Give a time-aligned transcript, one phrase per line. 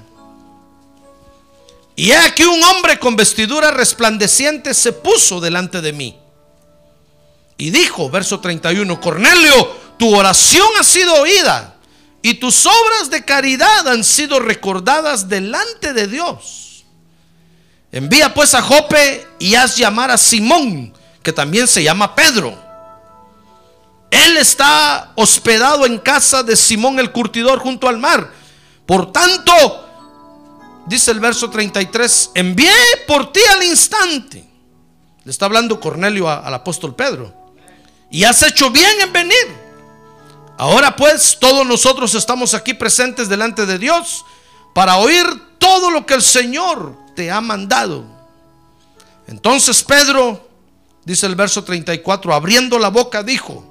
[1.96, 6.18] Y he aquí un hombre con vestidura resplandeciente se puso delante de mí.
[7.58, 9.68] Y dijo, verso 31, Cornelio,
[9.98, 11.76] tu oración ha sido oída
[12.22, 16.86] y tus obras de caridad han sido recordadas delante de Dios.
[17.92, 22.58] Envía pues a Jope y haz llamar a Simón, que también se llama Pedro.
[24.10, 28.32] Él está hospedado en casa de Simón el curtidor junto al mar.
[28.86, 29.54] Por tanto,
[30.86, 32.72] dice el verso 33, envié
[33.08, 34.46] por ti al instante.
[35.24, 37.34] Le está hablando Cornelio al apóstol Pedro.
[38.10, 39.64] Y has hecho bien en venir.
[40.58, 44.24] Ahora pues todos nosotros estamos aquí presentes delante de Dios
[44.74, 45.26] para oír
[45.58, 48.06] todo lo que el Señor te ha mandado.
[49.28, 50.48] Entonces Pedro,
[51.06, 53.66] dice el verso 34, abriendo la boca dijo,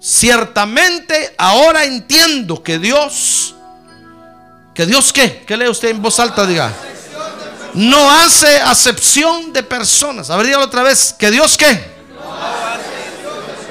[0.00, 3.54] ciertamente ahora entiendo que Dios,
[4.80, 6.46] que Dios qué, ¿qué lee usted en voz alta?
[6.46, 6.72] Diga,
[7.74, 10.30] no hace acepción de personas.
[10.30, 11.84] A ver, otra vez, que Dios qué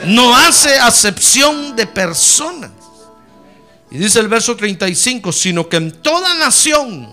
[0.06, 2.70] no hace acepción de personas.
[3.90, 7.12] Y dice el verso 35, sino que en toda nación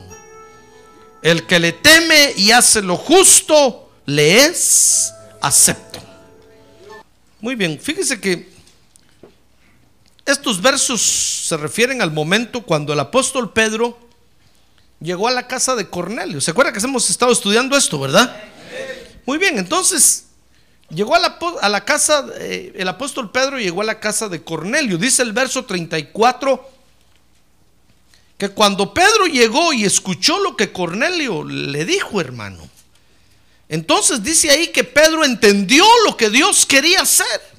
[1.23, 6.01] el que le teme y hace lo justo le es acepto.
[7.41, 8.56] Muy bien, fíjese que
[10.27, 13.99] estos versos se refieren al momento cuando el apóstol Pedro
[15.01, 16.41] llegó a la casa de Cornelio.
[16.41, 18.37] ¿Se acuerda que hemos estado estudiando esto, verdad?
[19.25, 20.27] Muy bien, entonces
[20.89, 24.99] Llegó a la, casa, eh, el apóstol Pedro llegó a la casa de Cornelio.
[24.99, 26.71] Dice el verso 34
[28.39, 32.69] que cuando Pedro llegó y escuchó lo que Cornelio le dijo, hermano,
[33.69, 37.56] entonces dice ahí que Pedro entendió lo que Dios quería hacer.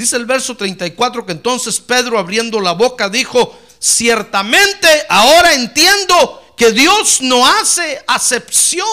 [0.00, 6.72] Dice el verso 34 que entonces Pedro abriendo la boca dijo, ciertamente ahora entiendo que
[6.72, 8.88] Dios no hace acepción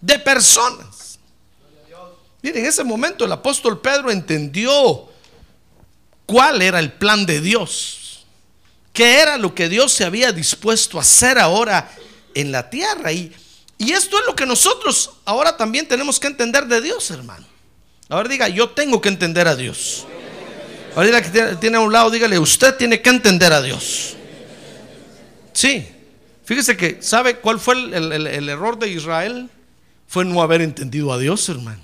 [0.00, 1.18] de personas.
[2.40, 5.08] Miren, en ese momento el apóstol Pedro entendió
[6.24, 8.24] cuál era el plan de Dios,
[8.92, 11.90] qué era lo que Dios se había dispuesto a hacer ahora
[12.32, 13.10] en la tierra.
[13.10, 13.34] Y,
[13.76, 17.44] y esto es lo que nosotros ahora también tenemos que entender de Dios, hermano.
[18.08, 20.06] Ahora diga, yo tengo que entender a Dios.
[20.96, 24.16] Ahora que tiene a un lado, dígale, usted tiene que entender a Dios.
[25.52, 25.86] Sí,
[26.44, 29.50] fíjese que, ¿sabe cuál fue el error de Israel?
[30.06, 31.82] Fue no haber entendido a Dios, hermano.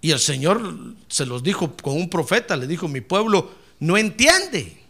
[0.00, 4.80] Y el Señor se los dijo con un profeta, le dijo, mi pueblo no entiende,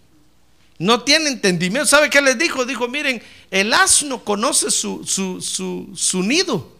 [0.78, 1.86] no tiene entendimiento.
[1.86, 2.66] ¿Sabe qué les dijo?
[2.66, 6.70] Dijo, miren, el asno conoce su, nido,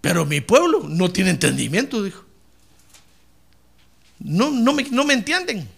[0.00, 2.25] pero mi pueblo no tiene entendimiento, dijo.
[4.26, 5.68] No, no, me, no me entienden.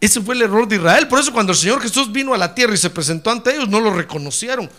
[0.00, 1.08] Ese fue el error de Israel.
[1.08, 3.68] Por eso cuando el Señor Jesús vino a la tierra y se presentó ante ellos,
[3.68, 4.70] no lo reconocieron.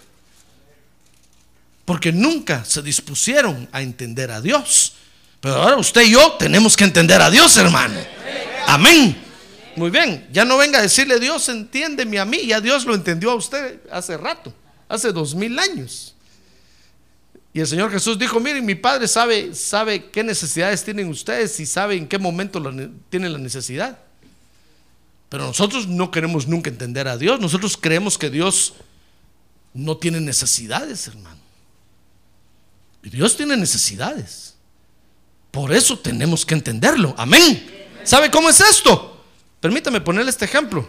[1.83, 4.94] Porque nunca se dispusieron a entender a Dios.
[5.41, 8.00] Pero ahora usted y yo tenemos que entender a Dios, hermano.
[8.65, 9.21] Amén.
[9.75, 13.31] Muy bien, ya no venga a decirle Dios, entiéndeme a mí, ya Dios lo entendió
[13.31, 14.53] a usted hace rato,
[14.88, 16.13] hace dos mil años.
[17.53, 21.65] Y el Señor Jesús dijo, miren, mi Padre sabe, sabe qué necesidades tienen ustedes y
[21.65, 22.62] sabe en qué momento
[23.09, 24.00] tienen la necesidad.
[25.27, 28.74] Pero nosotros no queremos nunca entender a Dios, nosotros creemos que Dios
[29.74, 31.39] no tiene necesidades, hermano.
[33.03, 34.56] Y Dios tiene necesidades.
[35.50, 37.13] Por eso tenemos que entenderlo.
[37.18, 37.89] Amén.
[38.03, 39.24] ¿Sabe cómo es esto?
[39.59, 40.88] Permítame ponerle este ejemplo.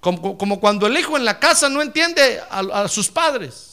[0.00, 3.67] Como, cuando el hijo en la casa no entiende a, sus padres.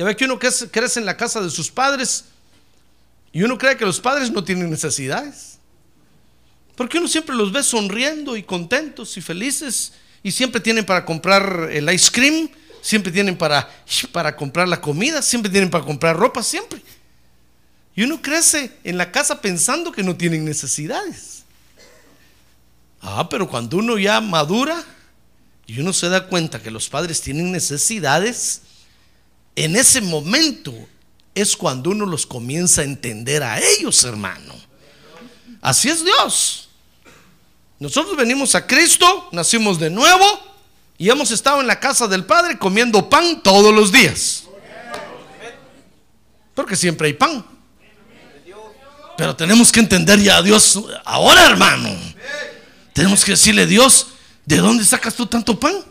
[0.00, 2.24] Ya ve que uno crece en la casa de sus padres
[3.34, 5.58] y uno cree que los padres no tienen necesidades.
[6.74, 9.92] Porque uno siempre los ve sonriendo y contentos y felices
[10.22, 12.48] y siempre tienen para comprar el ice cream,
[12.80, 13.68] siempre tienen para,
[14.10, 16.80] para comprar la comida, siempre tienen para comprar ropa, siempre.
[17.94, 21.44] Y uno crece en la casa pensando que no tienen necesidades.
[23.02, 24.82] Ah, pero cuando uno ya madura
[25.66, 28.62] y uno se da cuenta que los padres tienen necesidades,
[29.64, 30.72] en ese momento
[31.34, 34.54] es cuando uno los comienza a entender a ellos, hermano.
[35.60, 36.68] Así es Dios.
[37.78, 40.24] Nosotros venimos a Cristo, nacimos de nuevo
[40.98, 44.44] y hemos estado en la casa del Padre comiendo pan todos los días.
[46.54, 47.44] Porque siempre hay pan.
[49.16, 51.90] Pero tenemos que entender ya a Dios ahora, hermano.
[52.94, 54.08] Tenemos que decirle, Dios,
[54.46, 55.84] ¿de dónde sacas tú tanto pan?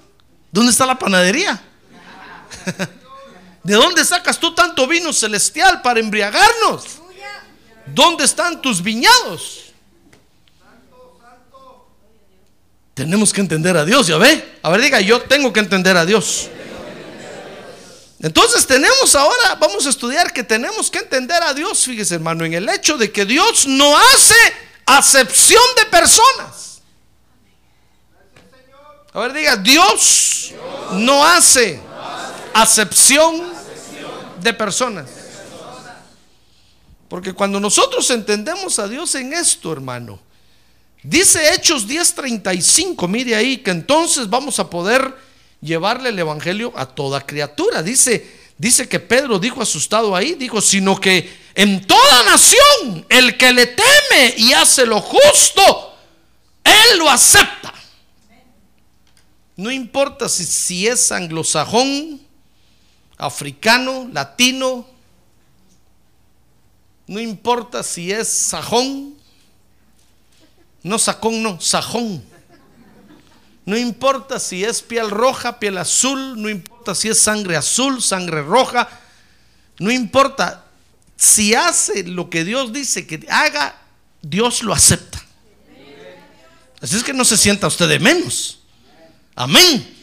[0.52, 1.62] ¿Dónde está la panadería?
[3.64, 7.00] ¿De dónde sacas tú tanto vino celestial para embriagarnos?
[7.88, 9.66] ¿Dónde están tus viñados?
[12.94, 14.60] Tenemos que entender a Dios, ya ve.
[14.62, 16.50] A ver, diga, yo tengo que entender a Dios.
[18.22, 22.54] Entonces tenemos ahora, vamos a estudiar que tenemos que entender a Dios, fíjese hermano, en
[22.54, 24.36] el hecho de que Dios no hace
[24.86, 26.82] acepción de personas.
[29.14, 30.52] A ver, diga, Dios
[30.92, 31.80] no hace
[32.54, 33.42] acepción
[34.42, 35.10] de personas.
[37.08, 40.20] Porque cuando nosotros entendemos a Dios en esto, hermano,
[41.02, 45.16] dice Hechos 10:35, mire ahí, que entonces vamos a poder
[45.60, 47.82] llevarle el evangelio a toda criatura.
[47.82, 53.54] Dice, dice que Pedro dijo asustado ahí, dijo, sino que en toda nación el que
[53.54, 55.96] le teme y hace lo justo,
[56.64, 57.74] él lo acepta.
[59.56, 62.22] No importa si, si es anglosajón,
[63.20, 64.88] africano, latino,
[67.06, 69.16] no importa si es sajón,
[70.82, 72.24] no sacón, no, sajón.
[73.66, 78.42] No importa si es piel roja, piel azul, no importa si es sangre azul, sangre
[78.42, 78.90] roja,
[79.78, 80.66] no importa.
[81.16, 83.76] Si hace lo que Dios dice que haga,
[84.22, 85.22] Dios lo acepta.
[86.82, 88.62] Así es que no se sienta usted de menos.
[89.36, 89.99] Amén.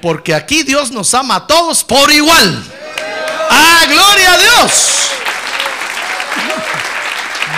[0.00, 2.64] Porque aquí Dios nos ama a todos por igual.
[3.50, 5.10] ¡Ah, gloria a Dios!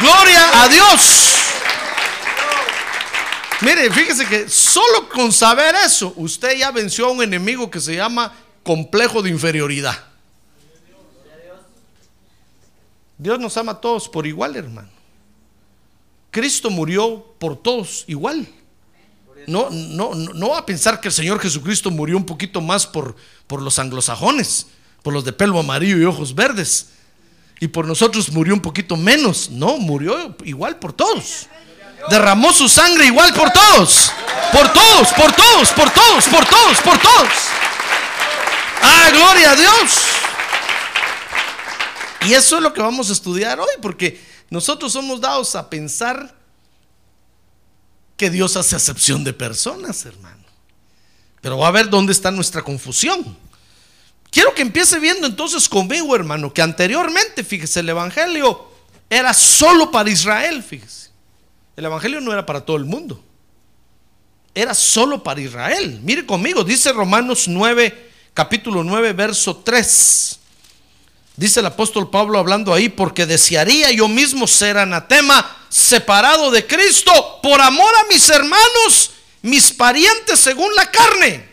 [0.00, 1.30] ¡Gloria a Dios!
[3.60, 7.94] Mire, fíjese que solo con saber eso, usted ya venció a un enemigo que se
[7.94, 8.32] llama
[8.62, 10.04] complejo de inferioridad.
[13.18, 14.88] Dios nos ama a todos por igual, hermano.
[16.30, 18.48] Cristo murió por todos igual.
[19.50, 23.16] No, no, no, a pensar que el Señor Jesucristo murió un poquito más por,
[23.46, 24.66] por los anglosajones,
[25.02, 26.90] por los de pelo amarillo y ojos verdes.
[27.60, 29.50] Y por nosotros murió un poquito menos.
[29.50, 31.48] No, murió igual por todos
[32.08, 34.12] derramó su sangre igual por todos.
[34.52, 37.28] Por todos, por todos, por todos, por todos, por todos.
[38.82, 39.98] Ah, gloria a Dios.
[42.26, 44.20] Y eso es lo que vamos a estudiar hoy, porque
[44.50, 46.34] nosotros somos dados a pensar
[48.20, 50.44] que Dios hace acepción de personas, hermano.
[51.40, 53.34] Pero va a ver dónde está nuestra confusión.
[54.30, 58.68] Quiero que empiece viendo entonces conmigo, hermano, que anteriormente, fíjese, el Evangelio
[59.08, 61.08] era solo para Israel, fíjese.
[61.78, 63.24] El Evangelio no era para todo el mundo.
[64.54, 66.00] Era solo para Israel.
[66.02, 70.40] Mire conmigo, dice Romanos 9, capítulo 9, verso 3.
[71.36, 77.38] Dice el apóstol Pablo hablando ahí, porque desearía yo mismo ser anatema, separado de Cristo,
[77.42, 81.48] por amor a mis hermanos, mis parientes según la carne.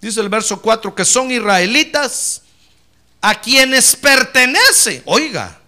[0.00, 2.42] Dice el verso 4, que son israelitas,
[3.20, 5.02] a quienes pertenece.
[5.04, 5.60] Oiga,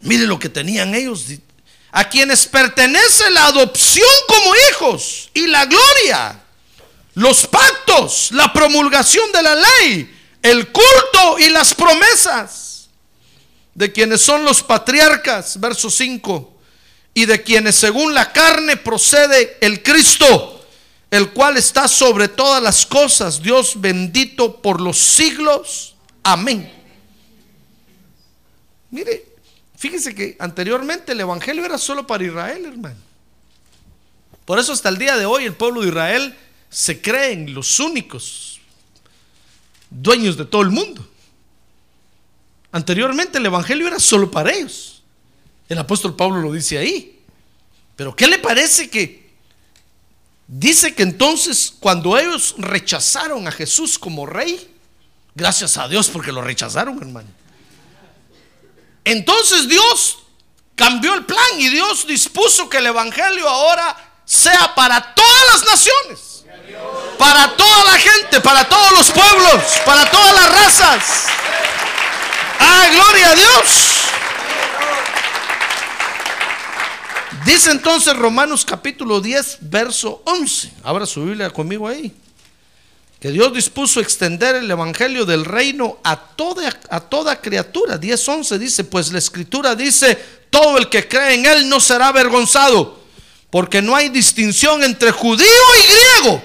[0.00, 1.26] mire lo que tenían ellos,
[1.92, 6.40] a quienes pertenece la adopción como hijos y la gloria,
[7.14, 12.71] los pactos, la promulgación de la ley, el culto y las promesas,
[13.74, 16.58] de quienes son los patriarcas, verso 5,
[17.14, 20.66] y de quienes según la carne procede el Cristo,
[21.10, 25.94] el cual está sobre todas las cosas, Dios bendito por los siglos.
[26.22, 26.70] Amén.
[28.90, 29.32] Mire,
[29.82, 33.00] Fíjense que anteriormente el Evangelio era solo para Israel, hermano.
[34.44, 36.38] Por eso hasta el día de hoy el pueblo de Israel
[36.70, 38.60] se creen los únicos
[39.90, 41.04] dueños de todo el mundo.
[42.72, 45.02] Anteriormente el Evangelio era solo para ellos.
[45.68, 47.20] El apóstol Pablo lo dice ahí.
[47.96, 49.22] Pero ¿qué le parece que
[50.46, 54.70] dice que entonces cuando ellos rechazaron a Jesús como rey,
[55.34, 57.28] gracias a Dios porque lo rechazaron, hermano.
[59.04, 60.18] Entonces Dios
[60.74, 66.44] cambió el plan y Dios dispuso que el Evangelio ahora sea para todas las naciones,
[67.18, 71.31] para toda la gente, para todos los pueblos, para todas las razas.
[72.90, 73.92] Gloria a Dios.
[77.44, 80.72] Dice entonces Romanos capítulo 10, verso 11.
[80.84, 82.12] Abra su Biblia conmigo ahí.
[83.20, 87.98] Que Dios dispuso extender el evangelio del reino a toda, a toda criatura.
[87.98, 90.16] 10, 11 dice, pues la escritura dice,
[90.50, 93.00] todo el que cree en él no será avergonzado,
[93.50, 96.42] porque no hay distinción entre judío y griego.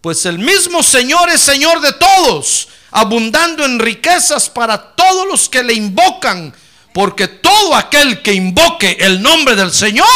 [0.00, 5.62] Pues el mismo Señor es Señor de todos, abundando en riquezas para todos los que
[5.62, 6.54] le invocan
[6.94, 10.06] porque todo aquel que invoque el nombre del Señor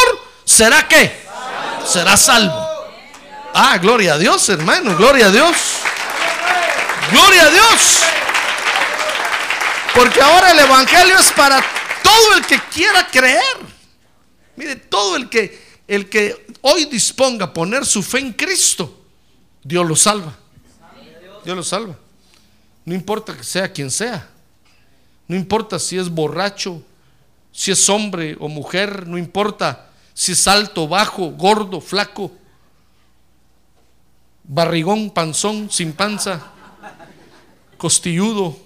[0.47, 1.15] será que
[1.87, 2.67] será salvo.
[3.53, 5.57] Ah, gloria a Dios, hermano, gloria a Dios.
[7.13, 7.99] Gloria a Dios.
[9.95, 11.63] Porque ahora el evangelio es para
[12.03, 13.59] todo el que quiera creer.
[14.57, 19.03] Mire, todo el que el que hoy disponga a poner su fe en Cristo,
[19.63, 20.33] Dios lo salva.
[21.45, 21.95] Dios lo salva.
[22.85, 24.29] No importa que sea quien sea.
[25.29, 26.83] No importa si es borracho,
[27.53, 32.33] si es hombre o mujer, no importa si es alto, bajo, gordo, flaco,
[34.45, 36.51] barrigón, panzón, sin panza,
[37.77, 38.57] costilludo,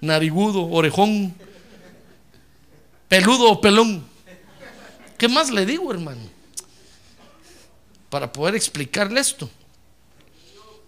[0.00, 1.34] narigudo, orejón,
[3.08, 4.04] peludo o pelón.
[5.16, 6.22] ¿Qué más le digo, hermano?
[8.10, 9.48] Para poder explicarle esto.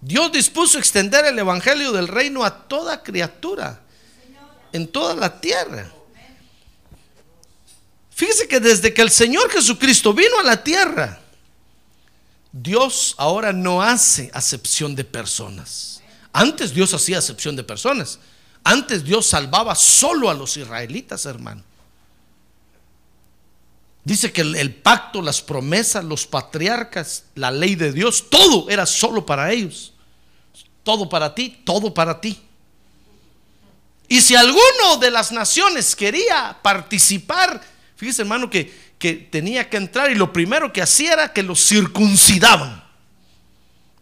[0.01, 3.81] Dios dispuso extender el Evangelio del reino a toda criatura
[4.73, 5.91] en toda la tierra.
[8.11, 11.21] Fíjese que desde que el Señor Jesucristo vino a la tierra,
[12.53, 16.03] Dios ahora no hace acepción de personas.
[16.33, 18.19] Antes Dios hacía acepción de personas.
[18.65, 21.63] Antes Dios salvaba solo a los israelitas, hermano.
[24.07, 29.27] Dice que el, pacto, las promesas, los patriarcas, la ley de Dios, todo era solo
[29.27, 29.95] para ellos.
[30.85, 32.41] Todo para ti, todo para ti.
[34.07, 37.61] Y si alguno de las naciones quería participar,
[37.97, 41.67] fíjese hermano que, que tenía que entrar y lo primero que hacía era que los
[41.67, 42.85] circuncidaban.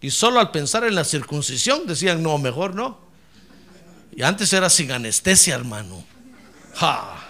[0.02, 2.98] Y solo al pensar en la circuncisión decían, no, mejor no.
[4.14, 6.04] Y antes era sin anestesia, hermano.
[6.74, 7.24] Ja.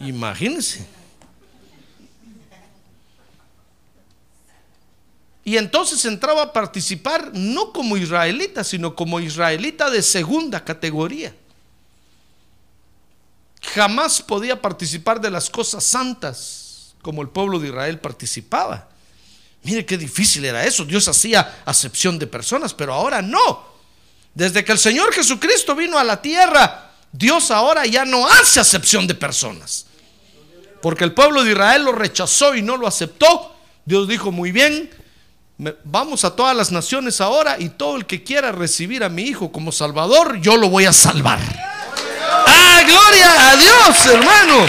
[0.00, 1.01] Imagínense.
[5.44, 11.34] Y entonces entraba a participar no como israelita, sino como israelita de segunda categoría
[13.62, 18.88] jamás podía participar de las cosas santas como el pueblo de Israel participaba.
[19.62, 20.84] Mire qué difícil era eso.
[20.84, 23.72] Dios hacía acepción de personas, pero ahora no.
[24.34, 29.06] Desde que el Señor Jesucristo vino a la tierra, Dios ahora ya no hace acepción
[29.06, 29.86] de personas.
[30.80, 33.54] Porque el pueblo de Israel lo rechazó y no lo aceptó.
[33.84, 34.90] Dios dijo, muy bien,
[35.84, 39.52] vamos a todas las naciones ahora y todo el que quiera recibir a mi hijo
[39.52, 41.38] como Salvador, yo lo voy a salvar.
[42.46, 44.66] Ah, gloria a Dios, hermano.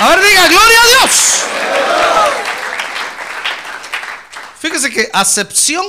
[0.00, 1.44] A ver, diga, gloria a Dios.
[4.58, 5.84] Fíjese que acepción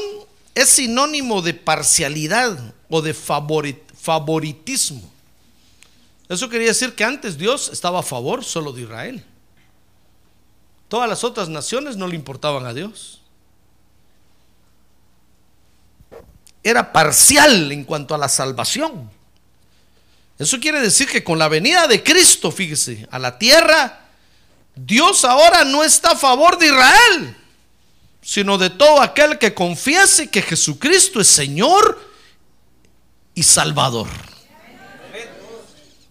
[0.53, 2.57] es sinónimo de parcialidad
[2.89, 5.01] o de favoritismo.
[6.27, 9.25] Eso quería decir que antes Dios estaba a favor solo de Israel.
[10.87, 13.21] Todas las otras naciones no le importaban a Dios.
[16.63, 19.09] Era parcial en cuanto a la salvación.
[20.37, 24.01] Eso quiere decir que con la venida de Cristo, fíjese, a la tierra,
[24.75, 27.37] Dios ahora no está a favor de Israel,
[28.21, 31.99] sino de todo aquel que confiese que Jesucristo es Señor
[33.33, 34.09] y Salvador.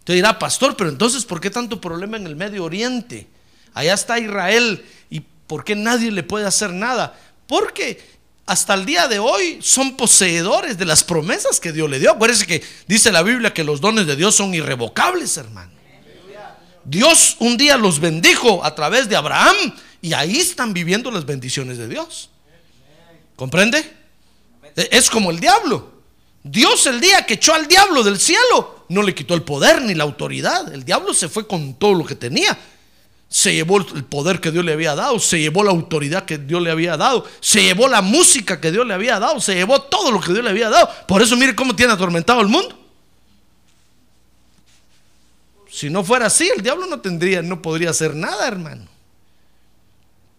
[0.05, 3.27] Te dirá, pastor, pero entonces, ¿por qué tanto problema en el Medio Oriente?
[3.75, 7.19] Allá está Israel y ¿por qué nadie le puede hacer nada?
[7.49, 8.15] Porque
[8.47, 12.13] hasta el día de hoy son poseedores de las promesas que Dios le dio.
[12.13, 15.73] Acuérdense que dice la Biblia que los dones de Dios son irrevocables, hermano.
[16.85, 19.57] Dios un día los bendijo a través de Abraham
[20.03, 22.31] y ahí están viviendo las bendiciones de Dios.
[23.37, 23.79] ¿Comprende?
[24.77, 25.93] E, es como el diablo.
[26.43, 29.95] Dios el día que echó al diablo del cielo no le quitó el poder ni
[29.95, 30.73] la autoridad.
[30.75, 32.57] El diablo se fue con todo lo que tenía
[33.35, 36.63] se llevó el poder que Dios le había dado, se llevó la autoridad que Dios
[36.63, 40.13] le había dado, se llevó la música que Dios le había dado, se llevó todo
[40.13, 40.89] lo que Dios le había dado.
[41.09, 42.79] Por eso mire cómo tiene atormentado el mundo.
[45.69, 48.87] Si no fuera así, el diablo no tendría, no podría hacer nada, hermano.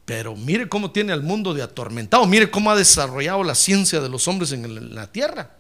[0.06, 4.08] Pero mire cómo tiene al mundo de atormentado, mire cómo ha desarrollado la ciencia de
[4.08, 5.52] los hombres en la tierra.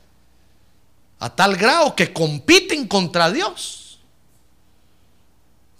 [1.20, 4.00] A tal grado que compiten contra Dios.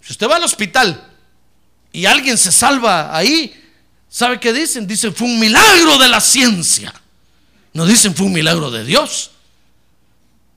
[0.02, 1.14] Si usted va al hospital
[1.96, 3.54] y alguien se salva ahí,
[4.06, 4.86] ¿sabe qué dicen?
[4.86, 6.92] Dicen, fue un milagro de la ciencia.
[7.72, 9.30] No dicen, fue un milagro de Dios.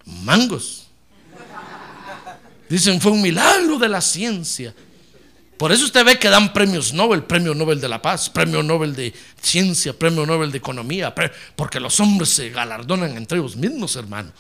[0.04, 0.88] Mangos.
[2.68, 4.76] Dicen, fue un milagro de la ciencia.
[5.56, 8.94] Por eso usted ve que dan premios Nobel, premio Nobel de la Paz, premio Nobel
[8.94, 11.16] de Ciencia, premio Nobel de Economía,
[11.56, 14.34] porque los hombres se galardonan entre ellos mismos, hermano.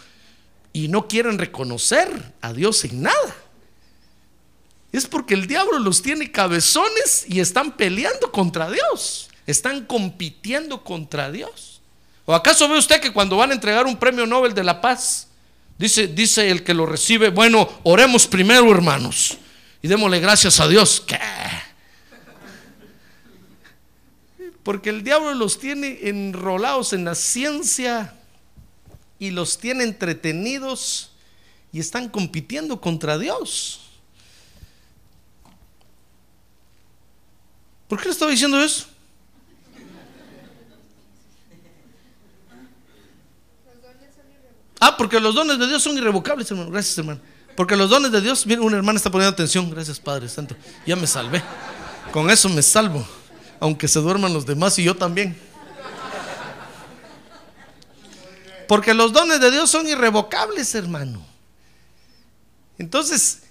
[0.73, 3.35] Y no quieren reconocer a Dios en nada.
[4.91, 9.29] Es porque el diablo los tiene cabezones y están peleando contra Dios.
[9.45, 11.81] Están compitiendo contra Dios.
[12.25, 15.27] ¿O acaso ve usted que cuando van a entregar un premio Nobel de la Paz,
[15.77, 19.37] dice, dice el que lo recibe, bueno, oremos primero, hermanos
[19.81, 21.03] y démosle gracias a Dios.
[21.05, 21.19] ¿Qué?
[24.63, 28.13] Porque el diablo los tiene enrolados en la ciencia
[29.17, 31.11] y los tiene entretenidos
[31.71, 33.88] y están compitiendo contra Dios.
[37.89, 38.85] ¿Por qué le estaba diciendo eso?
[44.79, 46.71] Ah, porque los dones de Dios son irrevocables, hermano.
[46.71, 47.19] Gracias, hermano.
[47.55, 50.55] Porque los dones de Dios, una hermana está poniendo atención, gracias Padre Santo,
[50.85, 51.43] ya me salvé.
[52.13, 53.05] Con eso me salvo,
[53.59, 55.37] aunque se duerman los demás y yo también.
[58.67, 61.25] Porque los dones de Dios son irrevocables, hermano.
[62.77, 63.41] Entonces,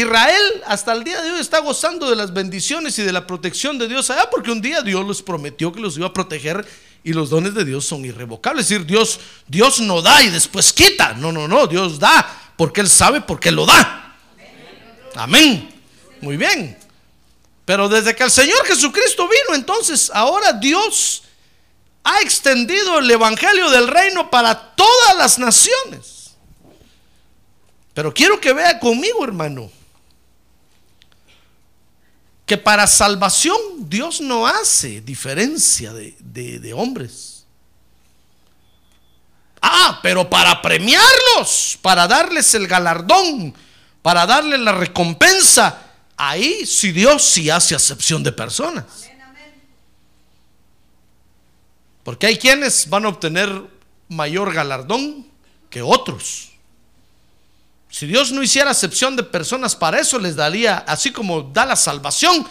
[0.00, 3.78] Israel hasta el día de hoy está gozando de las bendiciones y de la protección
[3.78, 6.66] de Dios allá, porque un día Dios les prometió que los iba a proteger
[7.04, 8.64] y los dones de Dios son irrevocables.
[8.64, 11.14] Es decir, Dios, Dios no da y después quita.
[11.14, 14.16] No, no, no, Dios da porque Él sabe por qué lo da.
[15.14, 15.68] Amén.
[16.20, 16.76] Muy bien.
[17.64, 21.22] Pero desde que el Señor Jesucristo vino, entonces ahora Dios
[22.02, 26.32] ha extendido el Evangelio del reino para todas las naciones.
[27.94, 29.70] Pero quiero que vea conmigo, hermano,
[32.48, 36.16] que para salvación Dios no hace diferencia de,
[36.58, 37.44] de hombres.
[39.60, 43.54] Ah, pero para premiarlos, para darles el galardón,
[44.00, 45.78] para darles la recompensa,
[46.16, 48.84] ahí sí Dios sí hace acepción de personas.
[52.02, 53.62] Porque hay quienes van a obtener
[54.08, 55.26] mayor galardón
[55.68, 56.47] que otros.
[57.90, 61.76] Si Dios no hiciera acepción de personas, para eso les daría, así como da la
[61.76, 62.46] salvación,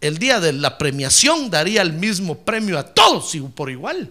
[0.00, 4.10] el día de la premiación daría el mismo premio a todos por igual.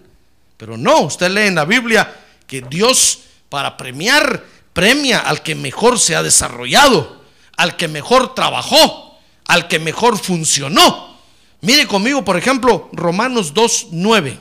[0.57, 2.13] Pero no, usted lee en la Biblia
[2.45, 7.23] que Dios para premiar premia al que mejor se ha desarrollado,
[7.55, 11.17] al que mejor trabajó, al que mejor funcionó.
[11.61, 14.37] Mire conmigo, por ejemplo, Romanos 2.9.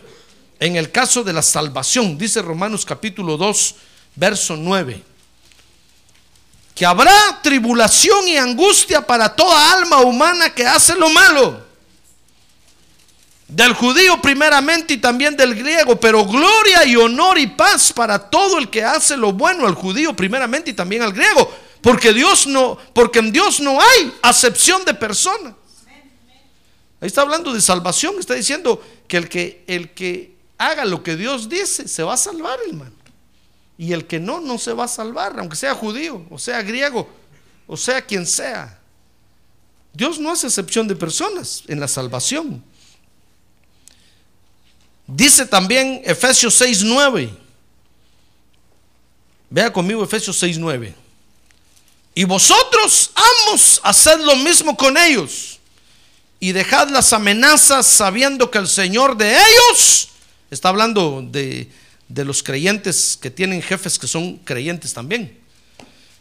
[0.59, 3.75] En el caso de la salvación, dice Romanos capítulo 2,
[4.17, 5.03] verso 9.
[6.77, 11.67] Que habrá tribulación y angustia para toda alma humana que hace lo malo
[13.49, 18.59] del judío primeramente y también del griego, pero gloria y honor y paz para todo
[18.59, 22.77] el que hace lo bueno, al judío primeramente y también al griego, porque Dios no,
[22.93, 25.55] porque en Dios no hay acepción de personas.
[27.01, 31.15] Ahí está hablando de salvación, está diciendo que el que el que haga lo que
[31.15, 32.96] Dios dice se va a salvar, hermano.
[33.79, 37.09] Y el que no no se va a salvar, aunque sea judío, o sea griego,
[37.67, 38.79] o sea quien sea.
[39.93, 42.63] Dios no hace excepción de personas en la salvación.
[45.07, 47.31] Dice también Efesios 6:9.
[49.49, 50.95] Vea conmigo Efesios 6:9.
[52.15, 55.61] Y vosotros, amos, haced lo mismo con ellos.
[56.41, 60.09] Y dejad las amenazas sabiendo que el Señor de ellos,
[60.51, 61.71] está hablando de,
[62.09, 65.41] de los creyentes que tienen jefes que son creyentes también.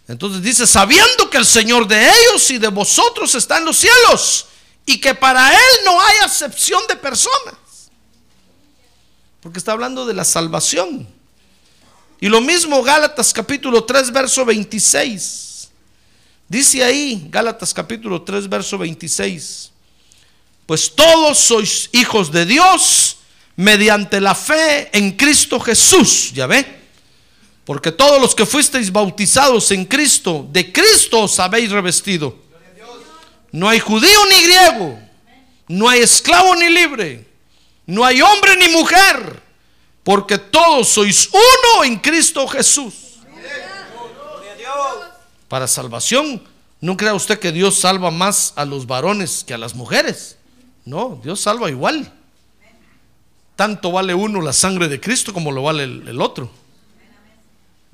[0.07, 4.47] Entonces dice, sabiendo que el Señor de ellos y de vosotros está en los cielos
[4.85, 7.55] y que para Él no hay acepción de personas
[9.45, 11.07] porque está hablando de la salvación.
[12.19, 15.69] Y lo mismo Gálatas capítulo 3, verso 26.
[16.49, 19.69] Dice ahí, Gálatas capítulo 3, verso 26.
[20.65, 23.14] Pues todos sois hijos de Dios
[23.55, 26.31] mediante la fe en Cristo Jesús.
[26.33, 26.65] ¿Ya ve?
[27.63, 32.37] Porque todos los que fuisteis bautizados en Cristo, de Cristo os habéis revestido.
[33.51, 34.99] No hay judío ni griego,
[35.67, 37.35] no hay esclavo ni libre
[37.85, 39.41] no hay hombre ni mujer,
[40.03, 42.93] porque todos sois uno en Cristo Jesús.
[45.47, 46.43] Para salvación,
[46.81, 50.37] no crea usted que Dios salva más a los varones que a las mujeres.
[50.83, 52.11] No, Dios salva igual.
[53.55, 56.51] Tanto vale uno la sangre de Cristo como lo vale el, otro.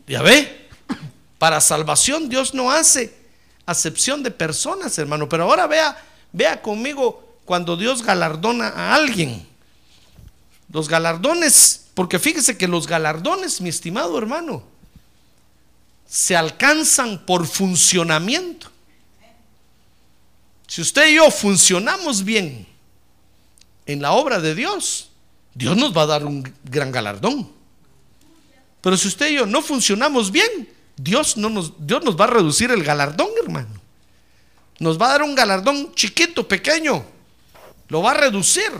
[0.08, 0.68] Ya ve,
[1.38, 3.16] para salvación Dios no hace
[3.66, 5.30] acepción de personas, hermano.
[5.30, 9.48] Pero ahora vea, vea conmigo cuando Dios galardona a alguien.
[10.72, 14.64] Los galardones, porque fíjese que los galardones, mi estimado hermano,
[16.08, 18.72] se alcanzan por funcionamiento.
[20.66, 22.66] Si usted y yo funcionamos bien
[23.86, 25.11] en la obra de Dios,
[25.54, 27.52] Dios nos va a dar un gran galardón.
[28.82, 32.30] Pero si usted y yo no funcionamos bien, Dios, no nos, Dios nos va a
[32.30, 33.70] reducir el galardón, hermano.
[34.80, 37.06] Nos va a dar un galardón chiquito, pequeño.
[37.88, 38.72] Lo va a reducir.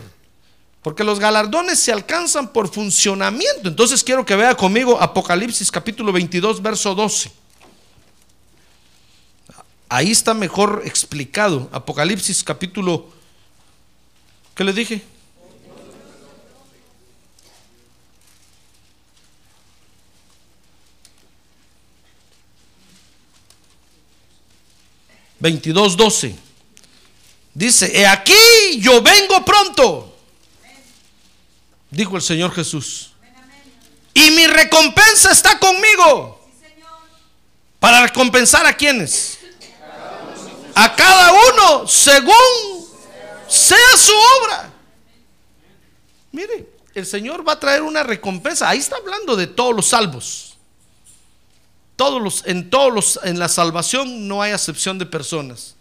[0.82, 3.68] Porque los galardones se alcanzan por funcionamiento.
[3.68, 7.30] Entonces quiero que vea conmigo Apocalipsis capítulo 22, verso 12.
[9.88, 11.68] Ahí está mejor explicado.
[11.70, 13.06] Apocalipsis capítulo...
[14.54, 15.02] ¿Qué le dije?
[25.42, 26.36] 22, 12.
[27.52, 28.32] Dice, he aquí
[28.78, 30.16] yo vengo pronto,
[31.90, 33.12] dijo el Señor Jesús.
[34.14, 36.40] Y mi recompensa está conmigo.
[37.80, 39.38] ¿Para recompensar a quienes?
[40.76, 42.86] A cada uno según
[43.48, 44.70] sea su obra.
[46.30, 48.68] Mire, el Señor va a traer una recompensa.
[48.68, 50.51] Ahí está hablando de todos los salvos
[52.44, 55.76] en todos los, en la salvación no hay acepción de personas.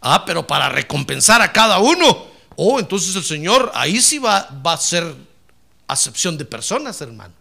[0.00, 2.26] Ah, pero para recompensar a cada uno.
[2.56, 5.14] Oh, entonces el Señor ahí sí va, va a ser
[5.86, 7.34] acepción de personas, hermano.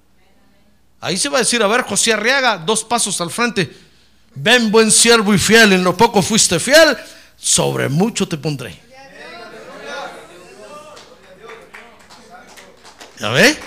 [1.00, 3.76] Ahí se va a decir, a ver, José Arriaga, dos pasos al frente.
[4.36, 6.96] Ven, buen siervo y fiel, en lo poco fuiste fiel,
[7.38, 8.80] sobre mucho te pondré.
[13.20, 13.58] ¿Ya ve?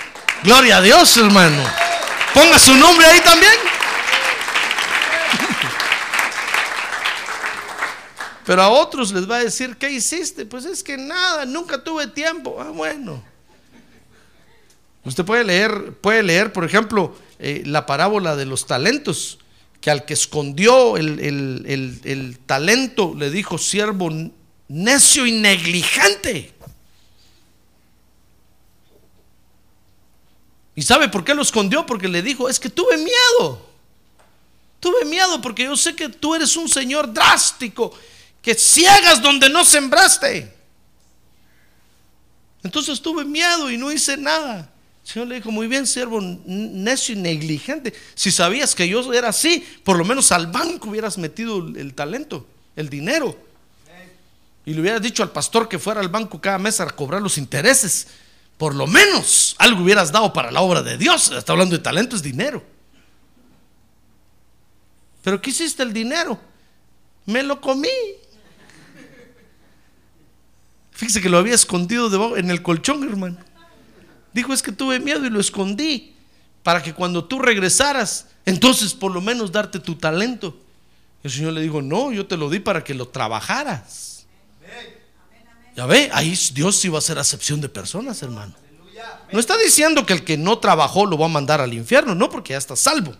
[0.42, 1.62] Gloria a Dios, hermano.
[2.32, 3.73] Ponga su nombre ahí también.
[8.44, 10.44] Pero a otros les va a decir, ¿qué hiciste?
[10.44, 12.58] Pues es que nada, nunca tuve tiempo.
[12.60, 13.22] Ah, bueno.
[15.04, 19.38] Usted puede leer, puede leer, por ejemplo, eh, la parábola de los talentos,
[19.80, 21.20] que al que escondió el,
[22.04, 24.10] el talento le dijo, siervo
[24.68, 26.52] necio y negligente.
[30.74, 31.86] ¿Y sabe por qué lo escondió?
[31.86, 33.66] Porque le dijo, es que tuve miedo.
[34.80, 37.92] Tuve miedo porque yo sé que tú eres un Señor drástico
[38.44, 40.54] que ciegas donde no sembraste.
[42.62, 44.70] Entonces tuve miedo y no hice nada.
[45.02, 47.94] El Señor le dijo, muy bien, siervo necio y negligente.
[48.14, 52.46] Si sabías que yo era así, por lo menos al banco hubieras metido el talento,
[52.76, 53.34] el dinero.
[54.66, 57.38] Y le hubieras dicho al pastor que fuera al banco cada mes a cobrar los
[57.38, 58.08] intereses.
[58.58, 61.30] Por lo menos algo hubieras dado para la obra de Dios.
[61.32, 62.62] Está hablando de talento, es dinero.
[65.22, 66.38] Pero ¿qué hiciste el dinero?
[67.24, 67.88] Me lo comí.
[70.94, 73.36] Fíjese que lo había escondido debajo, en el colchón, hermano.
[74.32, 76.14] Dijo, es que tuve miedo y lo escondí
[76.62, 80.56] para que cuando tú regresaras, entonces por lo menos darte tu talento.
[81.24, 84.26] El Señor le dijo, no, yo te lo di para que lo trabajaras.
[85.76, 88.54] Ya ve, ahí Dios sí va a hacer acepción de personas, hermano.
[89.32, 92.30] No está diciendo que el que no trabajó lo va a mandar al infierno, no,
[92.30, 93.14] porque ya está salvo.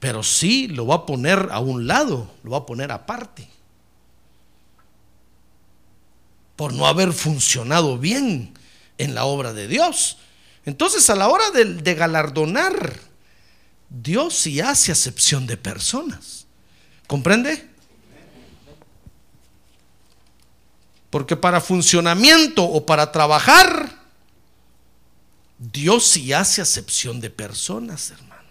[0.00, 3.51] Pero sí lo va a poner a un lado, lo va a poner aparte
[6.62, 8.54] por no haber funcionado bien
[8.96, 10.18] en la obra de Dios.
[10.64, 13.00] Entonces a la hora de, galardonar,
[13.90, 16.46] Dios sí hace acepción de personas.
[17.08, 17.68] ¿Comprende?
[21.10, 23.98] Porque para funcionamiento o para trabajar,
[25.58, 28.50] Dios sí hace acepción de personas, hermano.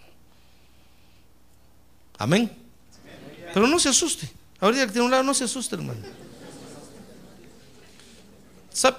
[2.18, 2.52] Amén.
[3.54, 4.30] Pero no se asuste.
[4.60, 6.21] Ahorita que tiene un lado, no se asuste, hermano.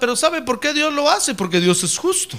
[0.00, 1.34] Pero ¿sabe por qué Dios lo hace?
[1.34, 2.38] Porque Dios es justo.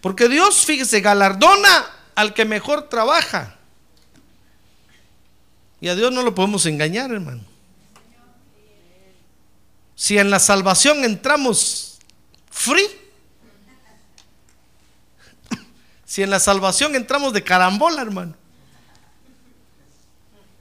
[0.00, 3.56] Porque Dios, fíjese, galardona al que mejor trabaja.
[5.80, 7.44] Y a Dios no lo podemos engañar, hermano.
[9.94, 11.98] Si en la salvación entramos
[12.50, 12.88] free,
[16.04, 18.34] si en la salvación entramos de carambola, hermano.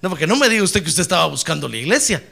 [0.01, 2.23] No, porque no me diga usted que usted estaba buscando la iglesia.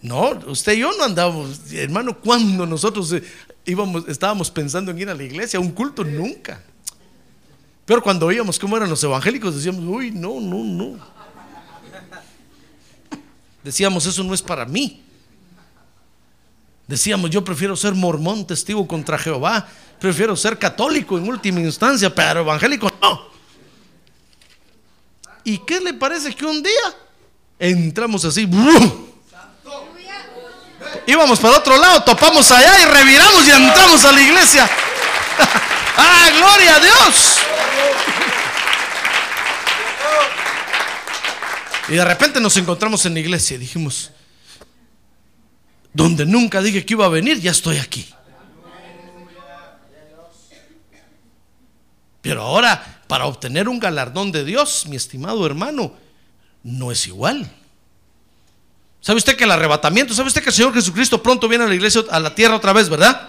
[0.00, 3.22] No, usted y yo no andábamos, hermano, cuando nosotros eh,
[3.64, 6.62] íbamos, estábamos pensando en ir a la iglesia, a un culto, nunca.
[7.84, 10.98] Pero cuando oíamos cómo eran los evangélicos, decíamos, uy, no, no, no.
[13.64, 15.02] Decíamos, eso no es para mí.
[16.86, 22.40] Decíamos, yo prefiero ser mormón, testigo contra Jehová, prefiero ser católico en última instancia, pero
[22.40, 23.28] evangélico no.
[25.44, 26.96] ¿Y qué le parece que un día
[27.58, 28.46] entramos así.
[28.46, 29.07] ¡brum!
[31.08, 34.68] Íbamos para otro lado, topamos allá y reviramos y entramos a la iglesia.
[35.96, 37.38] ¡Ah, gloria a Dios!
[41.88, 44.10] Y de repente nos encontramos en la iglesia y dijimos,
[45.94, 48.06] donde nunca dije que iba a venir, ya estoy aquí.
[52.20, 55.94] Pero ahora, para obtener un galardón de Dios, mi estimado hermano,
[56.62, 57.50] no es igual.
[59.00, 61.74] ¿Sabe usted que el arrebatamiento, sabe usted que el Señor Jesucristo pronto viene a la
[61.74, 63.28] iglesia, a la tierra otra vez, verdad?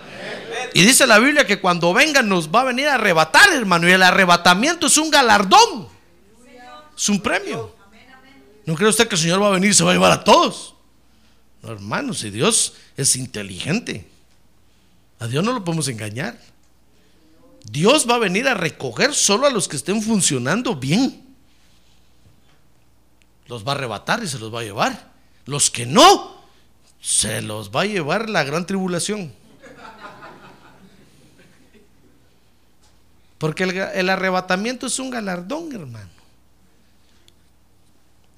[0.73, 3.88] Y dice la Biblia que cuando venga nos va a venir a arrebatar, hermano.
[3.88, 5.88] Y el arrebatamiento es un galardón.
[6.95, 7.75] Es un premio.
[8.65, 10.23] ¿No cree usted que el Señor va a venir y se va a llevar a
[10.23, 10.75] todos?
[11.62, 14.08] No, hermano, si Dios es inteligente,
[15.19, 16.39] a Dios no lo podemos engañar.
[17.63, 21.25] Dios va a venir a recoger solo a los que estén funcionando bien.
[23.47, 25.08] Los va a arrebatar y se los va a llevar.
[25.49, 26.39] Los que no,
[27.01, 29.33] se los va a llevar la gran tribulación.
[33.39, 36.09] Porque el, arrebatamiento es un galardón, hermano.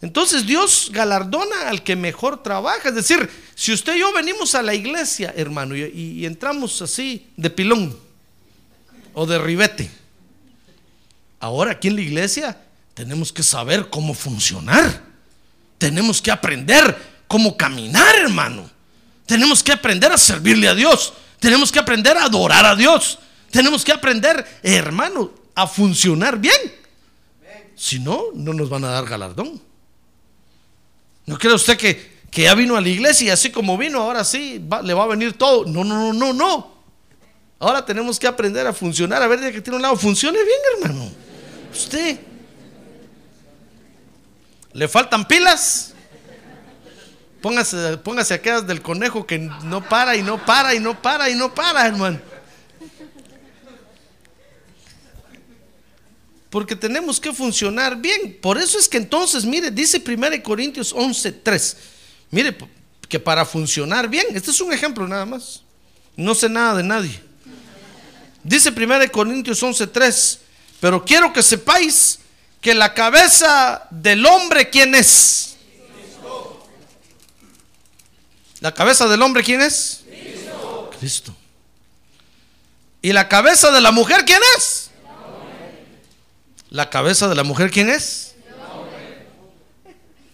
[0.02, 2.90] Entonces Dios galardona al que mejor trabaja.
[2.90, 7.50] Es decir, si usted y yo venimos a la iglesia, hermano, y entramos así de
[7.50, 8.00] pilón
[9.14, 9.92] o de ribete,
[11.42, 12.62] ahora aquí en la iglesia
[12.94, 15.11] tenemos que saber cómo funcionar.
[15.82, 16.96] Tenemos que aprender
[17.28, 18.70] cómo caminar, hermano.
[19.26, 21.12] Tenemos que aprender a servirle a Dios.
[21.40, 23.18] Tenemos que aprender a adorar a Dios.
[23.50, 26.56] Tenemos que aprender, hermano, a funcionar bien.
[27.76, 29.60] Si no, no nos van a dar galardón.
[31.26, 34.24] ¿No cree usted que, que ya vino a la iglesia y así como vino, ahora
[34.24, 35.66] sí le va a venir todo?
[35.66, 36.76] No, no, no, no, no.
[37.58, 39.96] Ahora tenemos que aprender a funcionar, a ver de que tiene un lado.
[39.96, 41.12] Funcione bien, hermano.
[41.74, 42.31] Usted.
[44.74, 45.94] ¿Le faltan pilas?
[47.42, 51.36] Póngase, póngase aquellas del conejo que no para y no para y no para y
[51.36, 52.20] no para, hermano.
[56.52, 58.38] Porque tenemos que funcionar bien.
[58.42, 61.78] Por eso es que entonces, mire, dice 1 Corintios 11:3.
[62.30, 62.56] Mire,
[63.08, 65.64] que para funcionar bien, este es un ejemplo nada más.
[66.16, 67.22] No sé nada de nadie.
[68.44, 70.40] Dice 1 Corintios 11:3.
[70.80, 72.20] Pero quiero que sepáis
[72.62, 75.58] que la cabeza del hombre, ¿quién es?
[78.60, 80.04] ¿La cabeza del hombre quién es?
[80.08, 80.90] Cristo.
[81.00, 81.36] Cristo.
[83.02, 84.92] ¿Y la cabeza de la mujer quién es?
[86.70, 88.36] ¿La cabeza de la mujer quién es?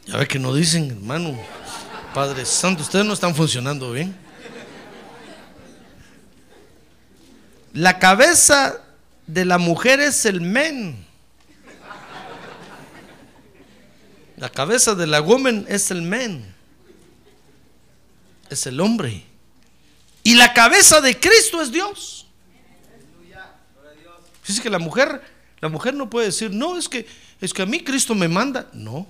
[0.06, 1.40] Ya ve que no dicen, hermano.
[2.14, 4.14] Padre Santo, ustedes no están funcionando bien.
[7.72, 8.82] La cabeza
[9.26, 11.07] de la mujer es el men.
[14.38, 16.46] La cabeza de la woman es el men.
[18.50, 19.24] Es el hombre.
[20.24, 22.28] Y la cabeza de Cristo es Dios.
[24.48, 25.22] Dice que la mujer,
[25.60, 27.06] la mujer no puede decir, no, es que,
[27.42, 28.70] es que a mí Cristo me manda.
[28.74, 29.08] No.